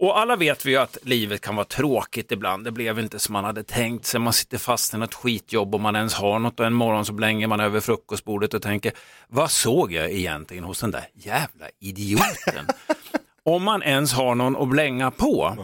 [0.00, 2.64] Och alla vet vi ju att livet kan vara tråkigt ibland.
[2.64, 4.20] Det blev inte som man hade tänkt sig.
[4.20, 7.12] Man sitter fast i något skitjobb om man ens har något och en morgon så
[7.12, 8.92] blänger man över frukostbordet och tänker,
[9.28, 12.66] vad såg jag egentligen hos den där jävla idioten?
[13.42, 15.56] om man ens har någon att blänga på.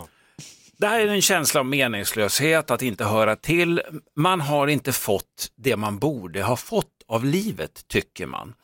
[0.80, 3.82] Det här är en känsla av meningslöshet, att inte höra till.
[4.16, 8.54] Man har inte fått det man borde ha fått av livet, tycker man.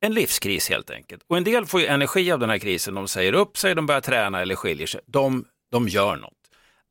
[0.00, 1.22] En livskris helt enkelt.
[1.26, 2.94] Och en del får ju energi av den här krisen.
[2.94, 5.00] De säger upp sig, de börjar träna eller skiljer sig.
[5.06, 6.32] De, de gör något.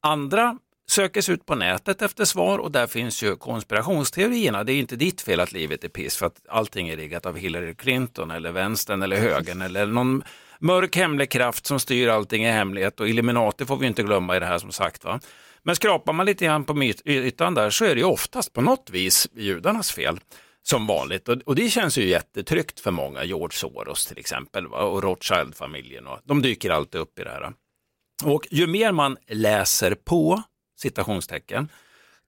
[0.01, 0.57] Andra
[0.89, 4.63] söker sig ut på nätet efter svar och där finns ju konspirationsteorierna.
[4.63, 7.37] Det är inte ditt fel att livet är piss för att allting är riggat av
[7.37, 10.23] Hillary Clinton eller vänstern eller högern eller någon
[10.59, 14.39] Mörk hemlig kraft som styr allting i hemlighet och Illuminati får vi inte glömma i
[14.39, 15.03] det här som sagt.
[15.03, 15.19] Va?
[15.63, 18.89] Men skrapar man lite grann på ytan där så är det ju oftast på något
[18.89, 20.19] vis judarnas fel.
[20.63, 24.77] Som vanligt och, och det känns ju jättetryggt för många, George Soros till exempel va?
[24.77, 26.07] och Rothschild-familjen.
[26.07, 27.53] Och, de dyker alltid upp i det här.
[28.23, 30.43] Och ju mer man läser på,
[30.77, 31.69] citationstecken,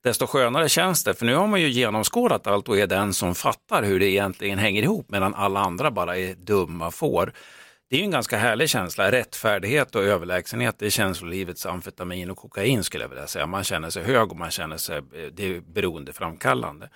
[0.04, 1.13] desto skönare känns det.
[1.13, 4.60] För nu har man ju genomskådat allt och är den som fattar hur det egentligen
[4.60, 7.34] hänger ihop medan alla andra bara är dumma får.
[7.89, 9.12] Det är ju en ganska härlig känsla.
[9.12, 13.47] Rättfärdighet och överlägsenhet, det är känslolivets amfetamin och kokain skulle jag vilja säga.
[13.47, 16.89] Man känner sig hög och man känner sig, eh, det är beroendeframkallande.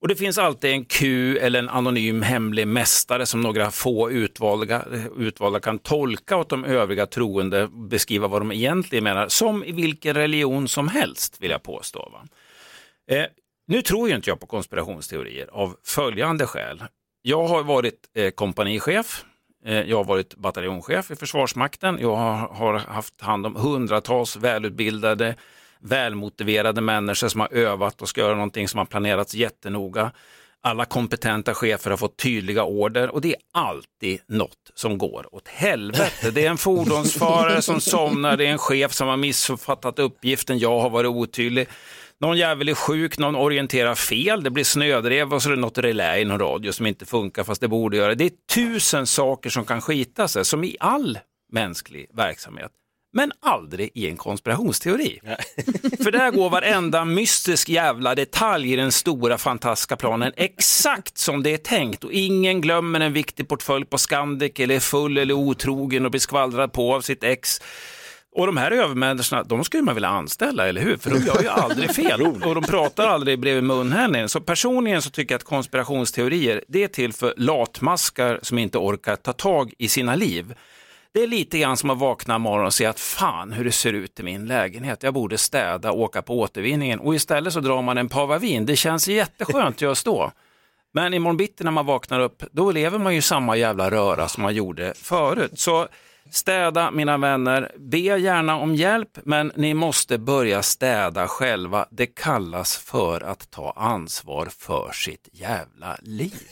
[0.00, 4.76] Och det finns alltid en Q eller en anonym hemlig mästare som några få utvalda,
[4.76, 9.72] eh, utvalda kan tolka åt de övriga troende, beskriva vad de egentligen menar, som i
[9.72, 12.08] vilken religion som helst vill jag påstå.
[12.12, 12.24] Va?
[13.16, 13.26] Eh,
[13.66, 16.84] nu tror ju inte jag på konspirationsteorier av följande skäl.
[17.22, 19.24] Jag har varit eh, kompanichef,
[19.64, 25.34] Eh, jag har varit bataljonschef i Försvarsmakten, jag har, haft hand om hundratals välutbildade
[25.80, 30.12] välmotiverade människor som har övat och ska göra någonting som har planerats jättenoga.
[30.60, 35.48] Alla kompetenta chefer har fått tydliga order och det är alltid något som går åt
[35.48, 36.30] helvete.
[36.30, 40.80] Det är en fordonsförare som somnar, det är en chef som har missuppfattat uppgiften, jag
[40.80, 41.68] har varit otydlig.
[42.20, 45.78] Någon jävel är sjuk, någon orienterar fel, det blir snödrev och så är det något
[45.78, 48.14] relä i någon radio som inte funkar fast det borde göra.
[48.14, 51.18] Det är tusen saker som kan skita sig, som i all
[51.52, 52.72] mänsklig verksamhet
[53.12, 55.20] men aldrig i en konspirationsteori.
[56.02, 61.54] För där går varenda mystisk jävla detalj i den stora fantastiska planen exakt som det
[61.54, 66.04] är tänkt och ingen glömmer en viktig portfölj på Scandic eller är full eller otrogen
[66.04, 67.60] och blir skvallrad på av sitt ex.
[68.38, 70.96] Och de här övermänniskorna, de skulle man vilja anställa, eller hur?
[70.96, 74.28] För de gör ju aldrig fel och de pratar aldrig bredvid munhällningen.
[74.28, 79.16] Så personligen så tycker jag att konspirationsteorier, det är till för latmaskar som inte orkar
[79.16, 80.54] ta tag i sina liv.
[81.14, 83.92] Det är lite grann som att vakna imorgon och se att fan hur det ser
[83.92, 85.02] ut i min lägenhet.
[85.02, 88.66] Jag borde städa och åka på återvinningen och istället så drar man en pava vin.
[88.66, 90.32] Det känns jätteskönt just då.
[90.92, 94.42] Men imorgon bitti när man vaknar upp, då lever man ju samma jävla röra som
[94.42, 95.52] man gjorde förut.
[95.54, 95.88] Så
[96.34, 101.86] städa mina vänner, be gärna om hjälp, men ni måste börja städa själva.
[101.90, 106.48] Det kallas för att ta ansvar för sitt jävla liv.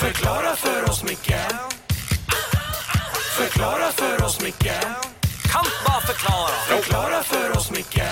[0.00, 1.34] Förklara för oss, Micke
[3.38, 4.72] Förklara för oss, Micke
[5.52, 8.02] Kan bara förklara Förklara för oss, Micke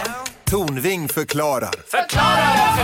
[0.53, 1.75] Tornving förklarar.
[1.87, 2.77] Förklara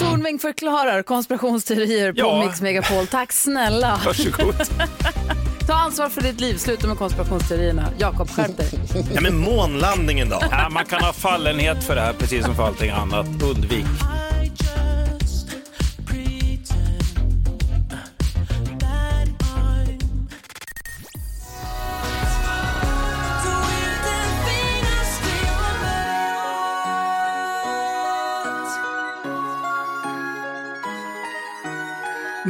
[0.00, 2.44] Tornving förklarar konspirationsteorier på Ja.
[2.46, 3.06] Mix Megapol.
[3.06, 4.00] Tack snälla.
[4.06, 4.54] Varsågod.
[5.66, 6.56] Ta ansvar för ditt liv.
[6.56, 7.88] Sluta med konspirationsteorierna.
[7.98, 8.68] Jakob, skärp dig.
[9.14, 10.38] Ja, men månlandningen då?
[10.50, 13.26] Ja, man kan ha fallenhet för det här precis som för allting annat.
[13.42, 13.84] Undvik.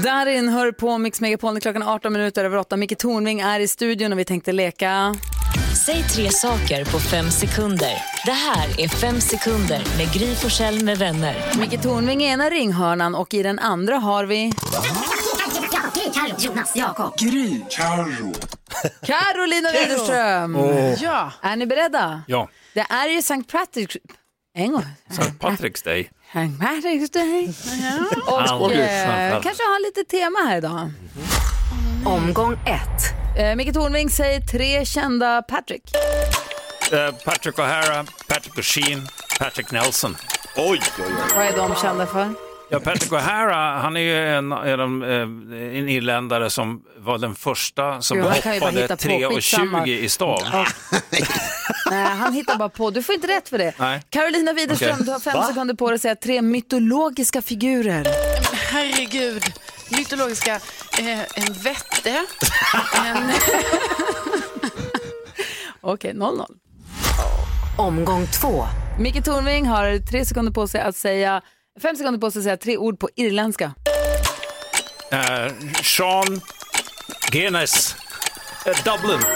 [0.04, 2.76] Darin hör på Mix Megapol när klockan är 18 minuter över 8.
[2.76, 5.16] Micke Tornving är i studion och vi tänkte leka...
[5.86, 7.92] Säg tre saker på fem sekunder.
[8.24, 11.36] Det här är Fem sekunder med Gry Forssell med vänner.
[11.60, 14.52] Micke Tornving i ena ringhörnan och i den andra har vi...
[16.14, 17.18] Carro, Jonas, Jakob.
[17.18, 17.60] Gry.
[17.70, 18.32] Carro.
[19.02, 20.56] Carolina Widerström.
[21.00, 21.32] Ja.
[21.42, 22.22] Är ni beredda?
[22.26, 23.96] Ja, Det är ju Sankt Patrick...
[24.54, 24.84] En gång.
[25.10, 25.22] St.
[25.40, 26.10] Patrick's Day.
[26.33, 27.53] Sankt Patrick's Day.
[28.27, 30.90] Och Aldrig eh, kanske har lite tema här idag.
[32.05, 33.38] Omgång ett.
[33.38, 35.83] Eh, Micke Tornving säger tre kända Patrick.
[36.93, 40.16] Eh, Patrick O'Hara, Patrick O'Sheen, Patrick Nelson.
[40.57, 41.12] Oj, oj, oj.
[41.37, 42.35] Vad är de kända för?
[42.71, 48.23] Ja, Patrick O'Hara, han är ju en, en, en irländare som var den första som
[48.23, 49.85] bara hoppade hitta på, 3 och skitsamma.
[49.85, 50.38] 20 i stav.
[51.90, 52.90] Nej, han hittar bara på.
[52.90, 53.74] Du får inte rätt för det.
[53.79, 54.03] Nej.
[54.11, 55.05] Carolina Widerström, Okej.
[55.07, 55.46] du har fem Va?
[55.46, 58.07] sekunder på dig att säga tre mytologiska figurer.
[58.53, 59.44] Herregud,
[59.90, 60.55] mytologiska.
[60.98, 62.24] Eh, en vätte.
[63.07, 63.31] en...
[65.81, 66.46] Okej, 0-0.
[67.79, 68.66] Omgång två.
[68.98, 71.42] Micke Tornving har tre sekunder på sig att säga,
[71.83, 73.72] fem sekunder på sig att säga tre ord på irländska.
[75.12, 76.40] Eh, Sean
[77.31, 77.96] Guinness,
[78.66, 79.20] eh, Dublin.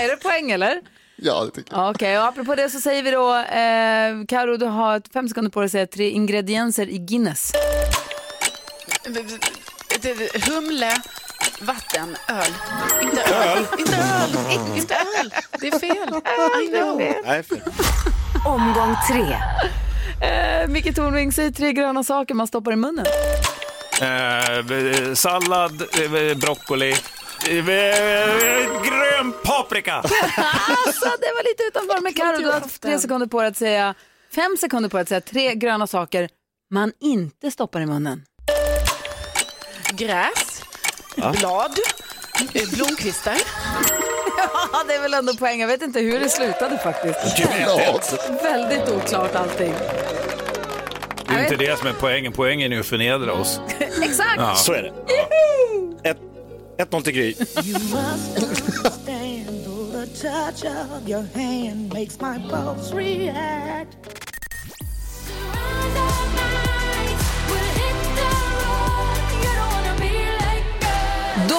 [0.00, 0.80] är det poäng eller?
[1.16, 4.66] Ja, det tycker Ja, Okej, och apropå det så säger vi då, eh, Karo du
[4.66, 7.52] har fem sekunder på dig att säga tre ingredienser i Guinness.
[10.48, 10.92] Humle,
[11.60, 12.52] vatten, öl.
[13.02, 13.66] Inte öl.
[13.78, 14.30] Inte öl.
[14.76, 15.34] Inte öl.
[15.60, 16.08] Det är fel.
[16.64, 17.02] I know.
[17.24, 17.58] Nej, för...
[18.46, 19.36] Omgång tre.
[20.28, 23.06] Eh, Micke Tornving, säg tre gröna saker man stoppar i munnen.
[24.00, 26.96] Eh, sallad, eh, broccoli, eh,
[28.84, 29.94] grön paprika.
[29.94, 32.00] Alltså, det var lite utanför.
[32.02, 33.94] Men Carro, du har haft tre sekunder på dig att säga,
[34.34, 36.28] fem sekunder på dig att säga tre gröna saker
[36.70, 38.22] man inte stoppar i munnen.
[39.92, 40.62] Gräs,
[41.16, 41.30] Ja.
[41.38, 41.78] blad,
[42.54, 43.36] eh, blomkvistar.
[44.72, 45.60] Ja, det är väl ändå poäng.
[45.60, 47.18] Jag vet inte hur det slutade faktiskt.
[48.44, 49.74] Väldigt oklart allting.
[51.28, 52.32] Det är inte det som är poängen.
[52.32, 53.60] Poängen är att förnedra oss.
[54.02, 54.34] Exakt!
[54.36, 54.54] Ja.
[54.54, 56.08] Så är det.
[56.10, 56.16] Ett-
[56.78, 57.34] 1-0 till Gry.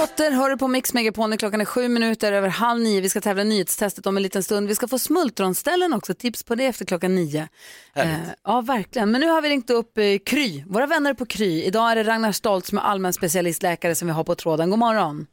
[0.04, 3.02] Dotter hör du på Mix Megapol när klockan är sju minuter över halv nio.
[3.02, 4.68] Vi ska tävla nyhetstestet om en liten stund.
[4.68, 7.48] Vi ska få smultronställen också, tips på det efter klockan nio.
[7.96, 8.08] Eh,
[8.44, 9.12] ja, verkligen.
[9.12, 11.64] Men nu har vi ringt upp eh, Kry, våra vänner på Kry.
[11.64, 14.70] Idag är det Ragnar Stoltz som är allmän specialistläkare som vi har på tråden.
[14.70, 15.28] God morgon.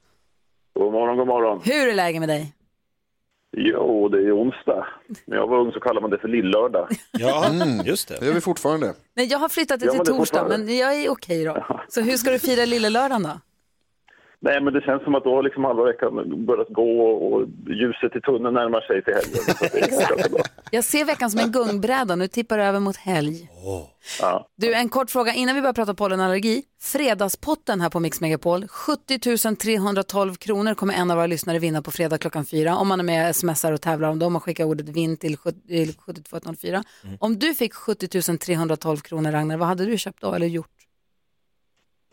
[0.74, 1.60] God morgon, god morgon.
[1.64, 2.54] Hur är läget med dig?
[3.56, 4.86] Jo, det är onsdag.
[5.26, 6.88] När jag var ung så kallade man det för lillördag.
[7.12, 7.50] Ja,
[7.84, 8.16] just det.
[8.20, 8.94] Det gör vi fortfarande.
[9.16, 11.66] Nej, jag har flyttat det Ja, till det är torsdag, men jag är okej då.
[11.88, 13.40] Så hur ska du fira lilla lördagen då?
[14.42, 18.16] Nej, men det känns som att då har liksom halva veckan börjat gå och ljuset
[18.16, 20.44] i tunneln närmar sig till helgen.
[20.70, 23.50] Jag ser veckan som en gungbräda, nu tippar det över mot helg.
[24.20, 24.48] Ja.
[24.56, 26.62] Du, en kort fråga innan vi börjar prata pollenallergi.
[26.80, 31.90] Fredagspotten här på Mix Megapol, 70 312 kronor kommer en av våra lyssnare vinna på
[31.90, 32.76] fredag klockan fyra.
[32.76, 35.36] Om man är med och smsar och tävlar om dem och skickar ordet vinn till
[35.36, 36.82] 70 till 7204.
[37.18, 40.79] Om du fick 70 312 kronor, Ragnar, vad hade du köpt då eller gjort?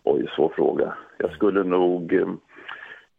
[0.10, 0.93] Oj, svår fråga.
[1.17, 2.28] Jag skulle nog eh,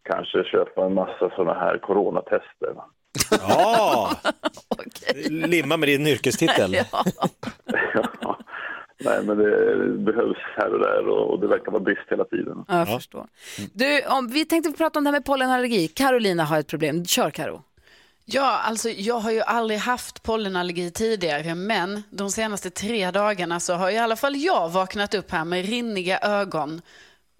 [0.03, 2.75] kanske köpa en massa sådana här coronatester.
[3.31, 4.11] Ja!
[5.31, 6.71] Limma med din yrkestitel.
[9.05, 12.65] Nej, men det behövs här och där och, och det verkar vara brist hela tiden.
[12.69, 13.27] Ja, jag förstår.
[13.75, 15.89] Du, om, vi tänkte prata om det här med pollenallergi.
[15.89, 17.05] Carolina har ett problem.
[17.05, 17.63] Kör Karo.
[18.31, 23.75] Ja, alltså jag har ju aldrig haft pollenallergi tidigare, men de senaste tre dagarna så
[23.75, 26.81] har i alla fall jag vaknat upp här med rinniga ögon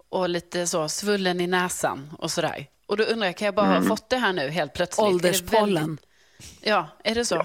[0.09, 2.65] och lite så svullen i näsan och sådär.
[2.87, 3.87] Och då undrar jag, kan jag bara ha Mm.
[3.87, 5.07] fått det här nu helt plötsligt?
[5.07, 5.73] Ålderspollen.
[5.75, 6.05] väldigt-
[6.61, 7.41] Ja, är det så?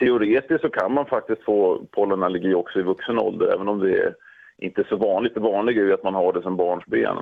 [0.00, 4.14] Teoretiskt så kan man faktiskt få pollenallergi också i vuxen ålder, även om det är
[4.58, 5.34] inte är så vanligt.
[5.34, 7.16] Det vanliga är ju att man har det som barnsben.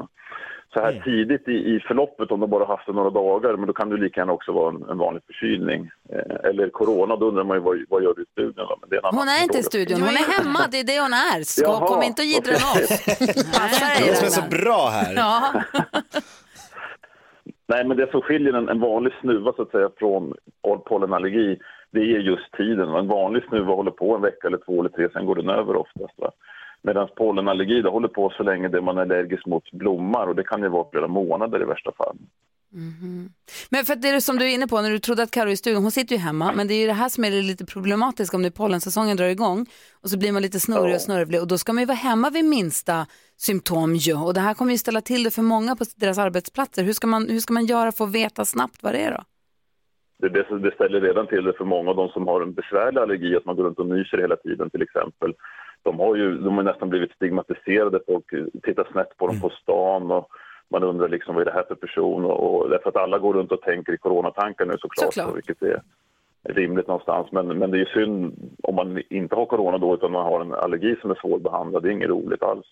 [0.75, 3.73] Så här tidigt i, i förloppet, om du bara haft det några dagar, men då
[3.73, 5.91] kan det lika gärna också vara en, en vanlig förkylning.
[6.13, 8.77] Eh, eller corona, då undrar man ju vad, vad gör du i studion då?
[8.81, 10.59] Men det är en Hon är inte i studion, hon är hemma.
[10.71, 11.43] Det är det hon är.
[11.43, 12.85] Ska, Jaha, kom inte och jiddra med okej.
[12.85, 13.59] oss.
[13.59, 15.15] Passa dig, Det är som är så bra här.
[15.17, 15.53] Ja.
[17.67, 20.35] Nej, men det som skiljer en, en vanlig snuva så att säga från
[20.87, 21.59] pollenallergi,
[21.91, 22.89] det är just tiden.
[22.89, 25.77] En vanlig snuva håller på en vecka eller två eller tre, sen går den över
[25.77, 26.15] oftast.
[26.17, 26.31] Va?
[26.83, 30.45] Medan pollenallergi, det håller på så länge det man är allergisk mot blommar och det
[30.45, 32.16] kan ju vara flera månader i värsta fall.
[33.71, 35.49] Men för att det är som du är inne på, när du trodde att Karo
[35.49, 37.64] i studion, hon sitter ju hemma, men det är ju det här som är lite
[37.66, 39.66] problematiskt om nu pollensäsongen drar igång
[40.03, 42.31] och så blir man lite snurrig och snörvlig och då ska man ju vara hemma
[42.31, 45.85] vid minsta symptom ju och det här kommer ju ställa till det för många på
[45.97, 46.85] deras arbetsplatser.
[46.85, 49.23] Hur ska man, hur ska man göra för att veta snabbt vad det är då?
[50.18, 53.01] Det, det, det ställer redan till det för många av de som har en besvärlig
[53.01, 55.35] allergi, att man går runt och nyser hela tiden till exempel.
[55.83, 58.25] De har ju de har nästan blivit stigmatiserade, folk
[58.62, 60.29] tittar snett på dem på stan och
[60.68, 63.53] man undrar liksom vad är det här för person och, därför att alla går runt
[63.53, 65.37] och tänker i coronatankar nu såklart, Såklart.
[65.37, 65.83] vilket är
[66.42, 67.33] rimligt någonstans.
[67.33, 70.40] Men, men det är ju synd om man inte har corona då utan man har
[70.40, 72.66] en allergi som är svårbehandlad, det är inget roligt alls.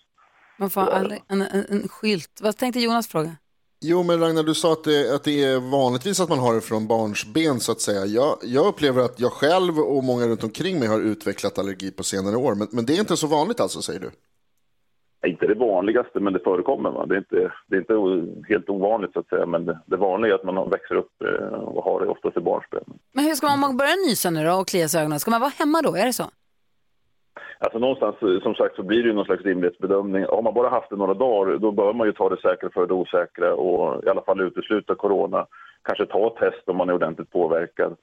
[0.57, 2.39] Man får all, en, en, en skylt.
[2.43, 3.35] Vad tänkte Jonas fråga?
[3.83, 6.61] Jo, men Ragnar, du sa att det, att det är vanligtvis att man har det
[6.61, 8.05] från barnsben så att säga.
[8.05, 12.03] Jag, jag upplever att jag själv och många runt omkring mig har utvecklat allergi på
[12.03, 12.55] senare år.
[12.55, 14.11] Men, men det är inte så vanligt alltså, säger du?
[15.29, 16.89] Inte det vanligaste, men det förekommer.
[16.91, 17.05] Va?
[17.05, 17.97] Det, är inte, det är inte
[18.53, 21.53] helt ovanligt så att säga, men det, det vanliga är att man växer upp eh,
[21.53, 22.83] och har det oftast i barnsben.
[23.13, 25.19] Men hur ska man, om man börjar nysa nu då och klia sig i ögonen,
[25.19, 25.95] ska man vara hemma då?
[25.95, 26.23] Är det så?
[27.63, 30.25] Alltså någonstans, eh, som sagt, så blir det ju någon slags rimlighetsbedömning.
[30.29, 32.87] Har man bara haft det några dagar, då bör man ju ta det säkra för
[32.87, 35.45] det osäkra och i alla fall utesluta corona.
[35.83, 37.95] Kanske ta ett test om man är ordentligt påverkad.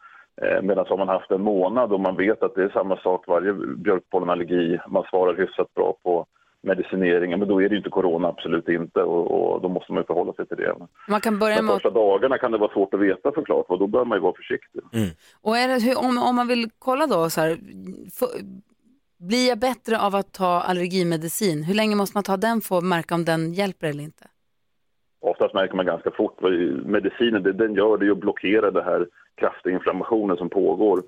[0.43, 3.25] Eh, Medan har man haft en månad och man vet att det är samma sak
[3.29, 6.27] varje björkpollenallergi, man svarar hyfsat bra på
[6.63, 9.03] medicineringen, men då är det ju inte corona, absolut inte.
[9.03, 10.75] Och, och då måste man ju förhålla sig till det.
[11.09, 13.67] Man kan börja De med att första dagarna kan det vara svårt att veta såklart,
[13.69, 14.83] och då bör man ju vara försiktig.
[15.43, 17.57] Och är det, om, om man vill kolla då så här,
[18.19, 18.39] få-
[19.19, 21.63] blir jag bättre av att ta allergimedicin?
[21.63, 24.25] Hur länge måste man ta den för att märka om den hjälper eller inte?
[25.21, 26.41] Oftast märker man ganska fort
[26.85, 31.03] medicinen, det den gör det är ju att blockera den här kraftiga inflammationen som pågår.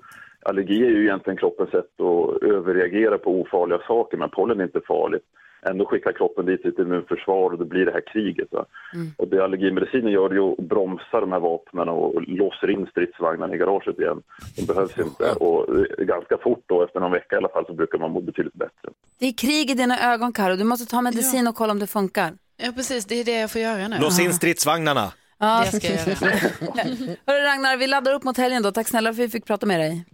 [0.45, 4.81] Allergi är ju egentligen kroppens sätt att överreagera på ofarliga saker, men pollen är inte
[4.87, 5.25] farligt
[5.69, 8.47] ändå skickar kroppen dit sitt immunförsvar och det blir det här kriget.
[8.51, 8.65] Va?
[8.93, 9.11] Mm.
[9.17, 13.55] Och det allergimedicinen gör det är att bromsa de här vapnen och låser in stridsvagnarna
[13.55, 14.21] i garaget igen.
[14.57, 15.65] De behövs inte och
[15.97, 18.89] ganska fort då, efter någon vecka i alla fall, så brukar man må betydligt bättre.
[19.19, 20.55] Det är krig i dina ögon Karo.
[20.55, 22.33] du måste ta medicin och kolla om det funkar.
[22.57, 23.05] Ja, precis.
[23.05, 23.97] Det är det jag får göra nu.
[23.99, 25.13] Lås in stridsvagnarna.
[25.37, 25.63] Ja.
[25.71, 26.15] Det ska jag göra.
[27.27, 28.71] Hörru Ragnar, vi laddar upp mot helgen då.
[28.71, 30.05] Tack snälla för att vi fick prata med dig.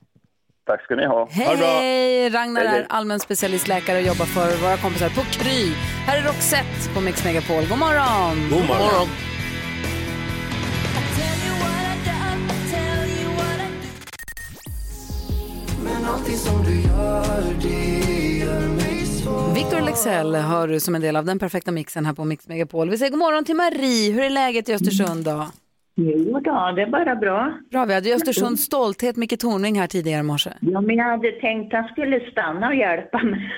[0.68, 1.28] Tack ska ni ha.
[1.32, 2.30] Hej!
[2.30, 2.80] Ragnar Hej, hej.
[2.80, 5.74] är allmän specialistläkare och jobbar för våra kompisar på Kry.
[6.05, 7.63] Här är Roxette på Mix Megapol.
[7.70, 8.49] God morgon!
[8.49, 9.07] God morgon.
[15.84, 21.01] Men allting som du gör, det gör mig svår Victor Lexell hör du som en
[21.01, 22.89] del av den perfekta mixen här på Mix Megapol.
[22.89, 24.11] Vi säger god morgon till Marie.
[24.11, 25.47] Hur är läget i Östersund då?
[26.00, 27.54] Jo då, det är bara bra.
[27.72, 30.50] Bra, vi hade ju Östersunds stolthet Micke Tornving här tidigare i morse.
[30.60, 33.52] Ja, men jag hade tänkt att han skulle stanna och hjälpa mig.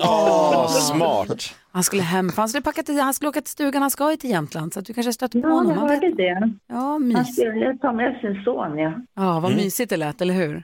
[0.00, 1.54] Åh, smart.
[1.72, 4.10] Han skulle hem, för han skulle, packa till, han skulle åka till stugan, han ska
[4.10, 5.70] ju till Jämtland så att du kanske stötte på Ja, honom.
[5.72, 6.52] jag Man vet- hörde det.
[6.68, 7.32] Ja, Han mys.
[7.36, 8.92] skulle ta med sin son, ja.
[9.16, 9.64] Ja, vad Mm.
[9.64, 10.62] mysigt det lät, eller hur?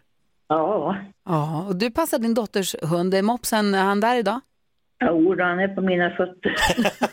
[0.49, 0.97] Ja.
[1.28, 4.41] Ja, och du passar din dotters hund, är mopsen, är han där idag?
[5.05, 6.57] Jo, då, han är på mina fötter.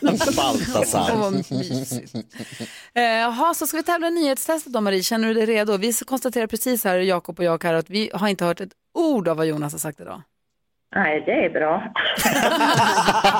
[1.12, 2.14] Åh, vad mysigt.
[2.94, 5.76] Eh, så ska vi tävla i nyhetstestet då Marie, känner du dig redo?
[5.76, 9.28] Vi konstaterar precis här, Jakob och jag här, att vi har inte hört ett ord
[9.28, 10.22] av vad Jonas har sagt idag.
[10.94, 11.92] Nej, det är bra.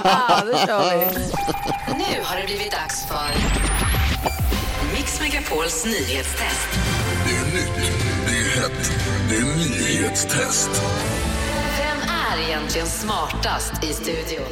[0.05, 1.05] Ja, då kör vi.
[1.99, 3.31] Nu har det blivit dags för
[4.97, 6.69] Mix Megapols nyhetstest.
[7.27, 7.91] Det är nytt,
[8.27, 8.93] det är hett,
[9.29, 9.45] det är
[9.81, 10.71] nyhetstest.
[12.39, 14.47] Är egentligen smartast i studion?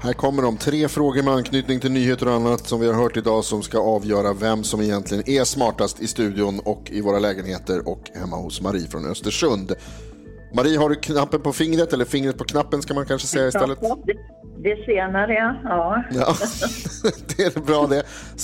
[0.00, 3.16] Här kommer de tre frågor med anknytning till nyheter och annat som vi har hört
[3.16, 7.88] idag som ska avgöra vem som egentligen är smartast i studion och i våra lägenheter
[7.88, 9.72] och hemma hos Marie från Östersund.
[10.54, 13.78] Marie, har du knappen på fingret eller fingret på knappen ska man kanske säga istället?
[13.82, 13.98] Ja,
[14.62, 15.32] det, senare,
[15.64, 16.04] ja.
[16.10, 16.34] ja.
[17.36, 17.98] Det är bra det.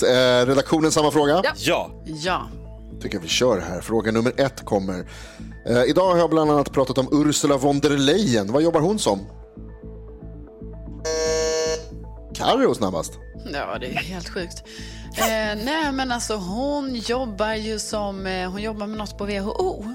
[0.07, 1.41] Eh, redaktionen samma fråga?
[1.57, 1.91] Ja.
[2.05, 2.49] Ja.
[3.01, 3.81] Tycker jag vi kör här.
[3.81, 5.05] Fråga nummer ett kommer.
[5.69, 8.51] Eh, idag har jag bland annat pratat om Ursula von der Leyen.
[8.51, 9.19] Vad jobbar hon som?
[12.33, 13.13] Carro snabbast.
[13.53, 14.63] Ja, det är helt sjukt.
[15.17, 19.85] Eh, nej, men alltså hon jobbar ju som, eh, hon jobbar med något på WHO.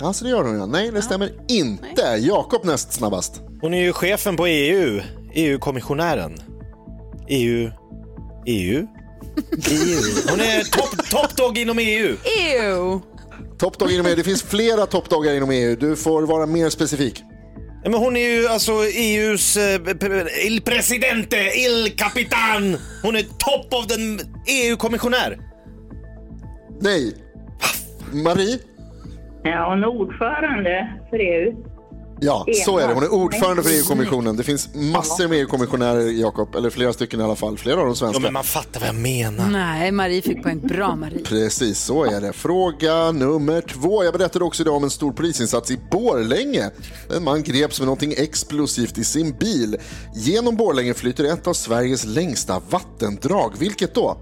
[0.00, 0.66] Alltså det gör hon ja.
[0.66, 2.02] Nej, det stämmer inte.
[2.18, 3.42] Jakob näst snabbast.
[3.60, 5.00] Hon är ju chefen på EU,
[5.34, 6.34] EU-kommissionären.
[7.28, 7.70] EU,
[8.46, 8.86] EU,
[9.70, 10.00] EU.
[10.30, 12.16] Hon är top, top dog inom EU.
[12.38, 13.00] EU!
[13.58, 14.14] Toppdog inom EU.
[14.16, 15.76] Det finns flera toppdoggar inom EU.
[15.76, 17.22] Du får vara mer specifik.
[17.82, 19.80] Men hon är ju alltså EUs eh,
[20.46, 22.76] il presidente, il capitan.
[23.02, 25.38] Hon är top of den EU-kommissionär.
[26.80, 27.14] Nej.
[28.12, 28.58] Marie?
[29.42, 31.54] Ja, hon är ordförande för EU.
[32.20, 32.94] Ja, så är det.
[32.94, 34.36] Hon är ordförande för EU-kommissionen.
[34.36, 36.54] Det finns massor med EU-kommissionärer, Jakob.
[36.56, 37.58] Eller flera stycken i alla fall.
[37.58, 38.16] Flera av dem svenska.
[38.16, 39.48] Ja, men man fattar vad jag menar.
[39.50, 40.60] Nej, Marie fick poäng.
[40.60, 41.24] Bra Marie.
[41.24, 42.32] Precis, så är det.
[42.32, 44.04] Fråga nummer två.
[44.04, 46.70] Jag berättade också idag om en stor polisinsats i Borlänge.
[47.16, 49.76] En man greps med någonting explosivt i sin bil.
[50.14, 53.52] Genom Borlänge flyter ett av Sveriges längsta vattendrag.
[53.58, 54.18] Vilket då?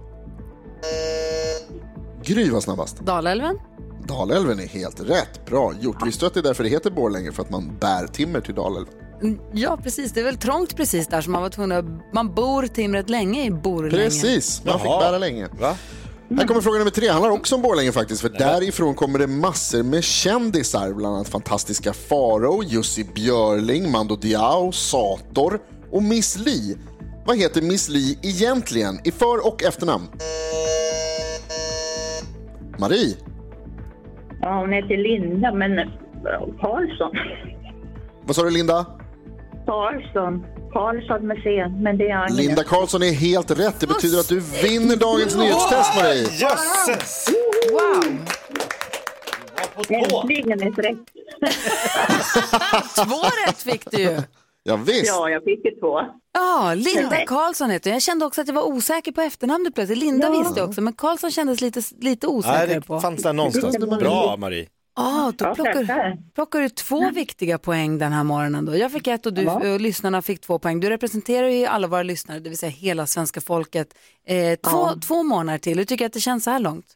[2.24, 3.00] Gry var snabbast.
[3.00, 3.58] Dalälven?
[4.06, 5.46] Dalälven är helt rätt.
[5.46, 6.06] Bra gjort.
[6.06, 7.32] Visste du att det är därför det heter Borlänge?
[7.32, 8.94] För att man bär timmer till Dalälven.
[9.22, 10.12] Mm, Ja, precis.
[10.12, 12.14] Det är väl trångt precis där så man var tvungen att...
[12.14, 14.04] Man bor timret länge i Borlänge.
[14.04, 15.00] Precis, man fick Jaha.
[15.00, 15.48] bära länge.
[16.38, 18.20] Här kommer fråga nummer tre, handlar också om Borlänge faktiskt.
[18.20, 20.92] För därifrån kommer det massor med kändisar.
[20.92, 25.60] Bland annat fantastiska Farao, Jussi Björling, Mando Diao, Sator
[25.92, 26.76] och Miss Li.
[27.26, 30.08] Vad heter Miss Li egentligen i för och efternamn?
[32.78, 33.16] Marie?
[34.40, 35.84] Ja, hon heter Linda, men eh,
[36.60, 37.16] Karlsson.
[38.24, 38.86] Vad sa du Linda?
[39.66, 40.44] Karlsson.
[40.72, 43.80] Karlsson med C, men det är han Linda Karlsson är helt rätt.
[43.80, 46.22] Det betyder att du vinner dagens nyhetstest Marie.
[46.22, 47.28] Jösses!
[47.72, 48.18] Wow!
[49.88, 50.98] Äntligen ett rätt.
[52.94, 54.22] Två rätt fick du ju.
[54.66, 55.06] Ja, visst.
[55.06, 56.00] Ja, jag fick ju två.
[56.32, 57.24] Ja, Linda Nej.
[57.26, 57.90] Karlsson heter.
[57.90, 59.98] Jag kände också att jag var osäker på efternamnet plötsligt.
[59.98, 60.38] Linda Ja.
[60.38, 63.00] visste jag också, men Karlsson kändes lite, lite Nej, osäker det på.
[63.00, 63.78] fanns där någonstans.
[63.78, 64.66] Bra Marie.
[64.98, 68.64] Ah, då Ja, plockar, plockar du två viktiga poäng den här morgonen.
[68.64, 68.76] Då.
[68.76, 69.72] Jag fick ett och, du, Ja.
[69.74, 70.80] och lyssnarna fick två poäng.
[70.80, 73.88] Du representerar ju alla våra lyssnare, det vill säga hela svenska folket.
[74.26, 74.94] Eh, två, Ja.
[75.06, 75.78] två månader till.
[75.78, 76.86] Hur tycker jag att det känns så här långt?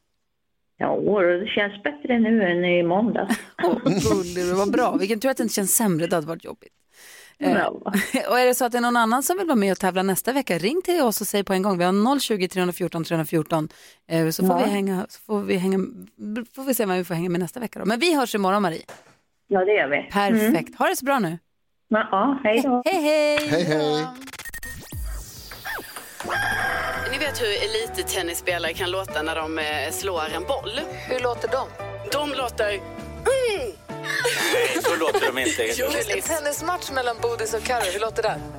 [0.77, 3.37] Ja, det känns bättre nu än i måndags.
[3.85, 4.97] Gullig, det var bra.
[4.97, 6.73] Vilken tur att det inte känns sämre, det hade varit jobbigt.
[7.41, 7.69] Eh, Ja.
[8.29, 10.03] och är det så att det är någon annan som vill vara med och tävla
[10.03, 11.79] nästa vecka, ring till oss och säg på en gång.
[11.79, 13.69] Vi har 020 314 314
[14.11, 14.65] eh, så, får Ja.
[14.65, 15.79] vi hänga, så får vi, hänga,
[16.55, 17.79] får vi se vem vi får hänga med nästa vecka.
[17.79, 17.85] Då.
[17.85, 18.83] Men vi hörs imorgon Marie.
[19.49, 20.03] Ja, det gör vi.
[20.13, 20.69] Perfekt.
[20.69, 20.75] Mm.
[20.79, 21.39] Ha det så bra nu.
[21.89, 22.83] Ja, hej då.
[22.85, 23.49] Hej hej!
[23.49, 24.07] Hej hej!
[27.13, 30.81] Ni vet hur elittennisspelare kan låta när de eh, slår en boll?
[31.09, 31.67] Hur låter de?
[32.13, 32.81] De låter...
[34.55, 35.63] Nej, så låter de inte.
[36.13, 38.41] En tennismatch mellan Bodis och Karo, hur låter den?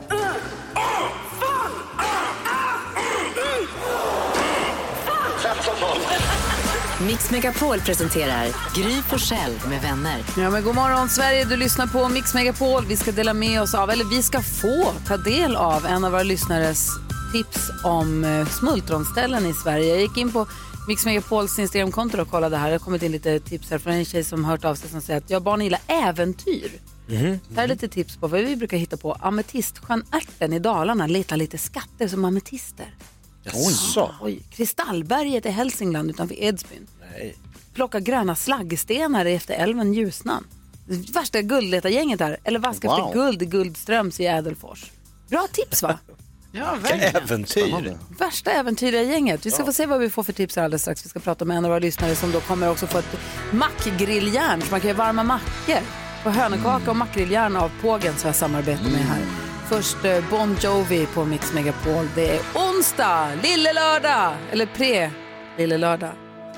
[7.07, 10.23] Mix Megapol presenterar Gry Forssell med vänner.
[10.37, 12.85] Ja, men god morgon Sverige, du lyssnar på Mix Megapol.
[12.85, 16.11] Vi ska dela med oss av, eller vi ska få ta del av en av
[16.11, 16.87] våra lyssnares
[17.33, 19.87] tips om eh, smultronställen i Sverige.
[19.87, 20.47] Jag gick in på
[20.87, 22.67] Mix Megapols Instagramkonto och kollade här.
[22.67, 25.01] Det har kommit in lite tips här från en tjej som hört av sig som
[25.01, 26.71] säger att jag barn gillar äventyr.
[27.07, 27.39] Mhm.
[27.49, 29.13] Det här är lite tips på vad vi brukar hitta på.
[29.13, 32.95] Ametiststjärnärten i Dalarna letar lite skatter som ametister.
[33.43, 34.15] Jaså?
[34.21, 36.87] Oj, Kristallberget i Hälsingland utanför Edsbyn.
[37.11, 37.35] Nej.
[37.73, 40.47] Plocka gröna slaggstenar efter älven Ljusnan.
[40.87, 42.37] Det Värsta guldletargänget här.
[42.43, 42.99] Eller vaska Wow.
[42.99, 44.91] efter guld i Guldströms i Ädelfors.
[45.29, 45.99] Bra tips va?
[46.51, 47.97] Ja, Vilka äventyr.
[48.19, 49.45] Värsta äventyriga gänget.
[49.45, 51.05] Vi ska få se vad vi får för tips alldeles strax.
[51.05, 53.17] Vi ska prata med en av våra lyssnare som då kommer också få ett
[53.51, 55.79] mackgrilljärn så man kan göra varma mackor.
[56.23, 59.21] På hönökaka och mackgrilljärn av Pågen som jag samarbetar med här.
[59.69, 62.07] Först eh, Bon Jovi på Mix Megapol.
[62.15, 65.11] Det är onsdag, lille lördag, eller pre
[65.57, 66.11] lille lördag.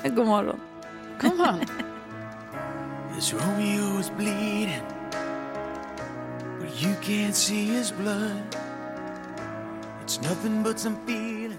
[0.04, 0.60] God morgon.
[1.20, 1.60] Kom on.
[3.14, 4.82] This Romeo is bleeding,
[6.60, 8.56] but you can't see his blood.
[10.14, 11.58] It's nothing but some feeling.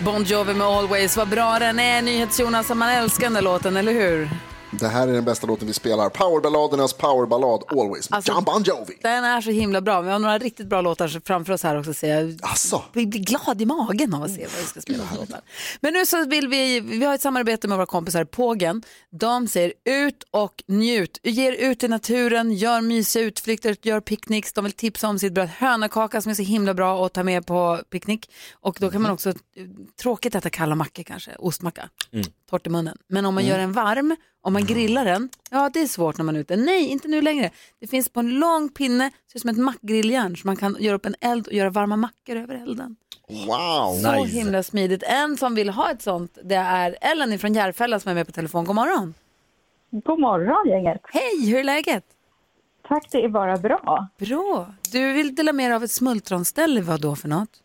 [0.00, 1.16] Bon Jovi med Always.
[1.16, 2.68] Vad bra den är, NyhetsJonas.
[2.68, 4.28] Man älskar den där låten, eller hur?
[4.80, 6.08] Det här är den bästa låten vi spelar.
[6.08, 8.08] Powerballadernas powerballad Always.
[8.12, 8.98] Alltså- John Bon Jovi.
[9.02, 10.00] Den är så himla bra.
[10.00, 11.94] Vi har några riktigt bra låtar framför oss här också.
[11.94, 12.38] Ser jag.
[12.42, 12.82] Asså?
[12.92, 15.40] Vi blir glad i magen av att se vad vi ska spela för låtar.
[15.80, 18.82] Men nu så vill vi, vi har ett samarbete med våra kompisar Pågen.
[19.10, 21.18] De säger ut och njut.
[21.22, 24.52] Ge er ut i naturen, gör mysiga utflykter, gör picknicks.
[24.52, 27.46] De vill tipsa om sitt bröd hönökaka som är så himla bra att ta med
[27.46, 28.30] på picknick.
[28.52, 29.32] Och då kan man också,
[30.02, 31.88] tråkigt äta kalla mackor kanske, ostmacka,
[32.50, 32.96] torrt i munnen.
[33.08, 36.24] Men om man gör en varm, om man grillar den, ja det är svårt när
[36.24, 36.56] man är ute.
[36.56, 37.50] Nej, inte nu längre.
[37.80, 40.96] Det finns på en lång pinne, ser ut som ett mackgrilljärn så man kan göra
[40.96, 42.96] upp en eld och göra varma mackor över elden.
[43.28, 43.92] Wow.
[43.94, 45.02] Så himla smidigt.
[45.02, 48.32] En som vill ha ett sånt, det är Ellen från Järfälla som är med på
[48.32, 48.64] telefon.
[48.64, 49.14] God morgon.
[49.90, 51.00] God morgon gänget.
[51.04, 52.04] Hej, hur är läget?
[52.88, 54.08] Tack, det är bara bra.
[54.18, 54.66] Bra.
[54.92, 57.62] Du vill dela med dig av ett smultronställe, vad då för något?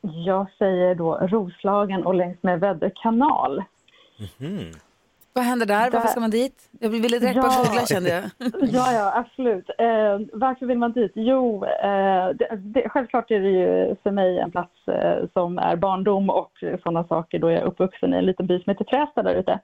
[0.00, 3.64] Jag säger då Roslagen och längs med Väddö kanal.
[5.36, 5.90] Vad händer där?
[5.90, 6.68] Varför ska man dit?
[6.80, 7.64] Jag ville direkt bara Ja.
[7.64, 8.22] googla kände jag.
[8.76, 9.70] Ja, ja, absolut.
[9.78, 11.12] Eh, varför vill man dit?
[11.14, 15.76] Jo, eh, det, det, självklart är det ju för mig en plats eh, som är
[15.76, 19.22] barndom och sådana saker då jag är uppvuxen i en liten by som heter Trästa
[19.22, 19.58] där ute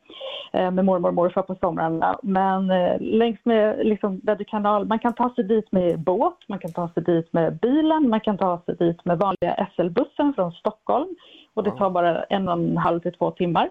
[0.53, 2.19] eh, med mormor och morfar på somrarna.
[2.23, 6.59] Men eh, längs med liksom, Väddö kanal, man kan ta sig dit med båt, man
[6.59, 10.53] kan ta sig dit med bilen, man kan ta sig dit med vanliga SL-bussen från
[10.53, 11.09] Stockholm
[11.55, 13.71] och det tar bara en och en halv till två timmar.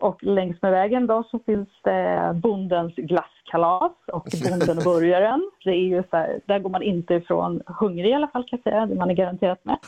[0.00, 5.50] Och längs med vägen då så finns det Bondens glasskalas och Bonden och burgaren.
[5.64, 8.58] Det är ju så här, där går man inte ifrån hungrig i alla fall kan
[8.62, 9.86] jag säga, man är garanterat mätt.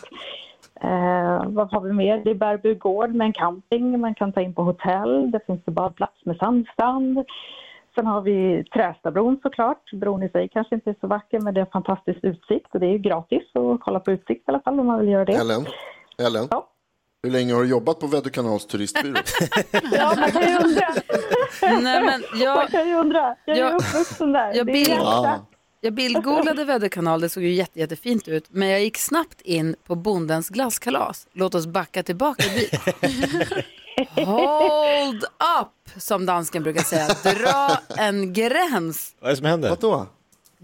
[0.81, 2.19] Eh, vad har vi mer?
[2.25, 5.65] Det är Bärby gård med en camping, man kan ta in på hotell, det finns
[5.65, 7.25] det badplats med sandstrand.
[7.95, 9.93] Sen har vi Trästabron såklart.
[9.93, 12.81] Bron i sig kanske inte är så vacker men det är en fantastisk utsikt och
[12.81, 15.25] det är ju gratis att kolla på utsikt i alla fall om man vill göra
[15.25, 15.33] det.
[15.33, 15.67] Ellen,
[16.19, 16.49] Ellen.
[17.23, 19.17] Hur länge har du jobbat på Väddö kanals turistbyrå?
[19.93, 20.95] Ja, man kan ju undra.
[21.63, 23.37] Nej, men jag, Man kan ju undra.
[23.45, 24.65] Jag är jag- uppvuxen där.
[24.65, 24.89] bild,
[25.81, 28.45] jag bildgooglade väderkanal, det såg ju jätte, jättefint ut.
[28.49, 31.27] Men jag gick snabbt in på Bondens glasskalas.
[31.33, 32.73] Låt oss backa tillbaka dit.
[34.27, 35.25] Hold
[35.61, 37.09] up, som dansken brukar säga.
[37.35, 39.15] Dra en gräns.
[39.21, 39.69] Vad är det som händer?
[39.71, 40.07] Vadå?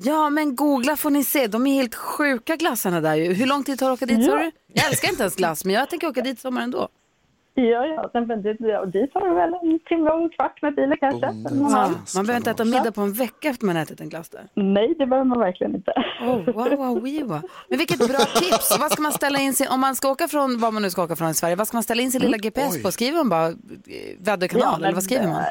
[0.01, 1.47] Ja, men googla får ni se.
[1.47, 3.33] De är helt sjuka glassarna där ju.
[3.33, 4.51] Hur lång tid tar det att åka dit, sa du?
[4.73, 6.89] Jag älskar inte ens glass, men jag tänker åka dit sommar ändå.
[7.63, 8.11] Ja, ja.
[8.15, 10.97] Men, men, det- ja, dit har du väl en timme och en kvart med bilen
[11.01, 11.27] kanske.
[11.71, 14.43] Ja, man behöver inte äta middag på en vecka efter man ätit en glass där.
[14.55, 15.93] Nej, det behöver man verkligen inte.
[16.21, 17.41] Oh, wow, wow, wow.
[17.69, 18.79] Men vilket bra tips!
[18.81, 21.03] Vad ska man ställa in sig, om man ska åka från, var man nu ska
[21.05, 22.91] åka från i Sverige, vad ska man ställa in sin lilla GPS på?
[22.91, 23.55] Skriver man bara eh,
[24.21, 25.43] väderkanal eller vad skriver man?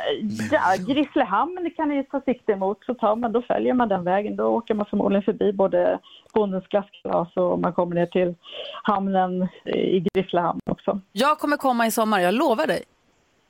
[0.51, 2.77] Ja, Grisslehamn kan ni ta sikte emot.
[2.85, 4.35] Så tar man, då följer man den vägen.
[4.35, 5.99] Då åker man förmodligen förbi både
[6.38, 8.35] Bondens glasskalas och man kommer ner till
[8.83, 11.01] hamnen i Grisslehamn också.
[11.11, 12.83] Jag kommer komma i sommar, jag lovar dig.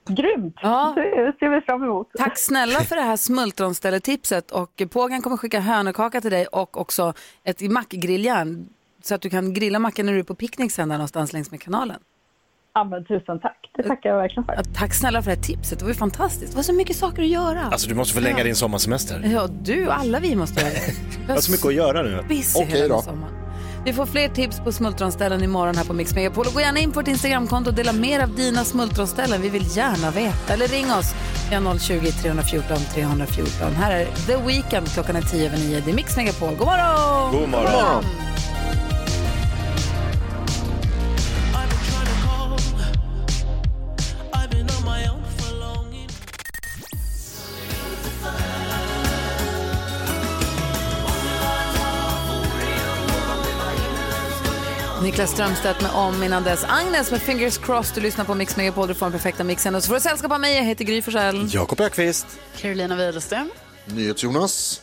[0.09, 0.55] Grymt!
[0.61, 0.93] Ja.
[0.95, 2.07] Det ser vi fram emot.
[2.17, 7.13] Tack snälla för det här smultronställetipset och Pågen kommer skicka hönökaka till dig och också
[7.43, 8.69] ett mackgrilljärn
[9.01, 11.51] så att du kan grilla mackan när du är på picknick sen där någonstans längs
[11.51, 11.99] med kanalen.
[12.77, 13.71] Ja, men tusen tack.
[13.77, 14.53] Det tackar jag verkligen för.
[14.53, 15.79] Ja, tack snälla för det här tipset.
[15.79, 16.51] Det var ju fantastiskt.
[16.51, 17.61] Det var så mycket saker att göra.
[17.61, 19.31] Alltså du måste förlänga din sommarsemester.
[19.33, 20.93] Ja, du och alla vi måste göra det.
[21.27, 22.23] Jag har så mycket att göra nu.
[22.27, 23.33] den sommaren.
[23.85, 26.47] Vi får fler tips på smultronställen imorgon här på Mix Megapol.
[26.47, 29.41] Och gå gärna in på vårt Instagramkonto och dela mer av dina smultronställen.
[29.41, 30.53] Vi vill gärna veta.
[30.53, 31.13] Eller ring oss.
[31.49, 33.75] Vi har 020 314 314.
[33.75, 34.87] Här är The Weeknd.
[34.93, 35.81] Klockan är tio över nio.
[35.85, 36.49] Det är Mix Megapol.
[36.49, 37.31] God morgon!
[37.31, 38.03] God morgon.
[55.03, 56.63] Niklas Strömstedt med Om innan dess.
[56.63, 57.95] Agnes med Fingers Crossed.
[57.95, 58.87] Du lyssnar på Mix Megapol.
[58.87, 59.75] Du får den perfekta mixen.
[59.75, 60.55] Och så får du sällskap av mig.
[60.55, 61.49] Jag heter Gry Forssell.
[61.53, 62.39] Jakob Ökvist.
[62.57, 63.49] Carolina Widerström.
[63.85, 64.81] NyhetsJonas.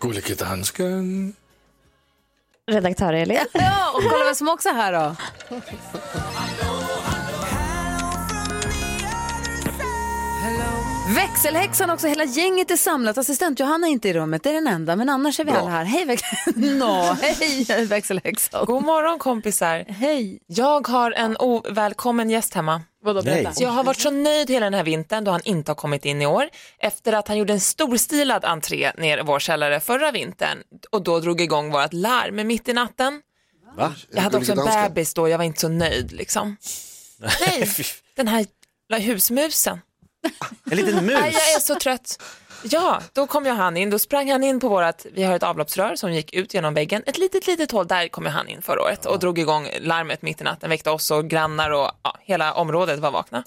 [0.00, 1.34] Gullige dansken.
[2.70, 3.38] Redaktör Elin.
[3.52, 5.16] Ja, och kolla vem som också är här då.
[11.08, 13.18] Växelhäxan också, hela gänget är samlat.
[13.18, 14.96] Assistent Johanna är inte i rummet, det är den enda.
[14.96, 15.84] Men annars är vi alla här.
[15.84, 16.22] Hej, väx
[16.56, 18.64] no, hej växelhäxan.
[18.66, 19.84] God morgon kompisar.
[19.88, 20.38] Hej.
[20.46, 22.82] Jag har en ovälkommen gäst hemma.
[23.02, 23.22] Vadå,
[23.56, 26.22] jag har varit så nöjd hela den här vintern då han inte har kommit in
[26.22, 26.48] i år.
[26.78, 30.58] Efter att han gjorde en storstilad entré ner i vår källare förra vintern
[30.90, 33.22] och då drog igång vårt larm mitt i natten.
[33.76, 33.94] Va?
[34.10, 36.56] Jag hade också en bebis då, jag var inte så nöjd liksom.
[37.40, 37.68] Nej,
[38.16, 38.46] den här
[39.00, 39.80] husmusen.
[40.70, 41.20] En liten mus.
[41.20, 42.22] Nej, jag är så trött.
[42.62, 43.90] Ja, då kom ju han in.
[43.90, 47.02] Då sprang han in på vårat, vi har ett avloppsrör som gick ut genom väggen.
[47.06, 50.22] Ett litet, litet hål, där kom ju han in förra året och drog igång larmet
[50.22, 53.44] mitt i natten, väckte oss och grannar och ja, hela området var vakna.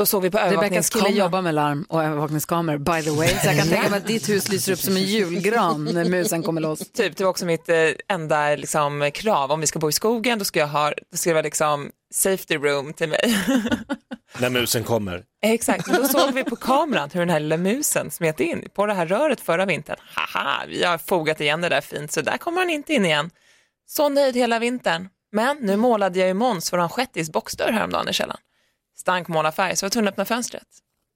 [0.00, 3.28] Då såg vi på Rebeckas kille jobbar med larm och övervakningskameror, by the way.
[3.28, 6.42] Så jag kan tänka mig att ditt hus lyser upp som en julgran när musen
[6.42, 6.78] kommer loss.
[6.78, 7.76] Typ, det var också mitt eh,
[8.08, 9.52] enda liksom, krav.
[9.52, 11.90] Om vi ska bo i skogen, då ska jag ha, då ska det vara liksom
[12.14, 13.36] safety room till mig.
[14.38, 15.22] När musen kommer.
[15.42, 18.94] Exakt, då såg vi på kameran hur den här lilla musen smet in på det
[18.94, 19.96] här röret förra vintern.
[20.14, 23.30] Haha, vi har fogat igen det där fint, så där kommer han inte in igen.
[23.86, 25.08] Så nöjd hela vintern.
[25.32, 28.40] Men nu målade jag ju Måns våran shettis boxdörr häromdagen i källaren.
[29.00, 30.62] Stank målarfärg, så jag var tvungen att öppna fönstret.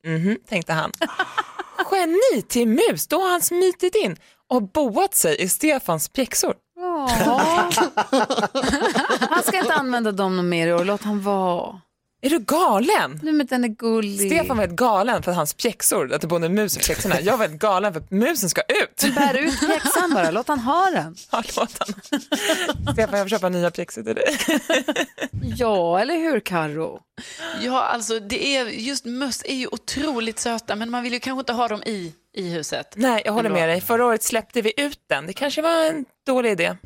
[0.07, 0.93] Mhm, tänkte han.
[1.93, 4.16] Geni till mus, då har han smitit in
[4.49, 6.55] och boat sig i Stefans pjäxor.
[9.30, 11.80] Han ska inte använda dem mer i år, låt han vara.
[12.25, 13.20] Är du galen?
[13.22, 14.31] Nej men den är gullig.
[14.31, 17.20] Stefan var helt galen för hans pjäxor, att det bodde en mus i pjäxorna.
[17.20, 19.14] Jag var helt galen för att musen ska ut.
[19.14, 21.16] Bär ut pjäxan bara, låt han ha den.
[21.31, 21.95] Ja, låt han.
[22.93, 24.39] Stefan, jag får köpa nya pjäxor till dig.
[25.57, 27.01] Ja, eller hur Karo?
[27.62, 31.41] Ja, alltså det är, just möss är ju otroligt söta, men man vill ju kanske
[31.41, 32.93] inte ha dem i, i huset.
[32.97, 33.81] Nej, jag håller med dig.
[33.81, 35.27] Förra året släppte vi ut den.
[35.27, 36.77] Det kanske var en dålig idé.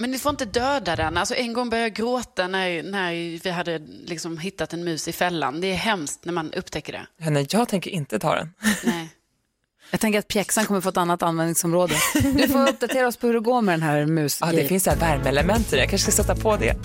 [0.00, 1.16] Men ni får inte döda den.
[1.16, 5.12] Alltså en gång började jag gråta när, när vi hade liksom hittat en mus i
[5.12, 5.60] fällan.
[5.60, 7.06] Det är hemskt när man upptäcker det.
[7.16, 8.54] Ja, nej, jag tänker inte ta den.
[9.92, 11.94] Jag tänker att pjäxan kommer få ett annat användningsområde.
[12.14, 14.38] Du får uppdatera oss på hur det går med den här mus.
[14.40, 15.82] Ja, det finns så här värmeelement i det.
[15.82, 16.66] Jag kanske ska sätta på det.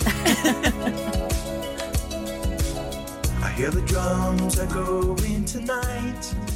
[3.40, 6.55] I hear the drums are going tonight.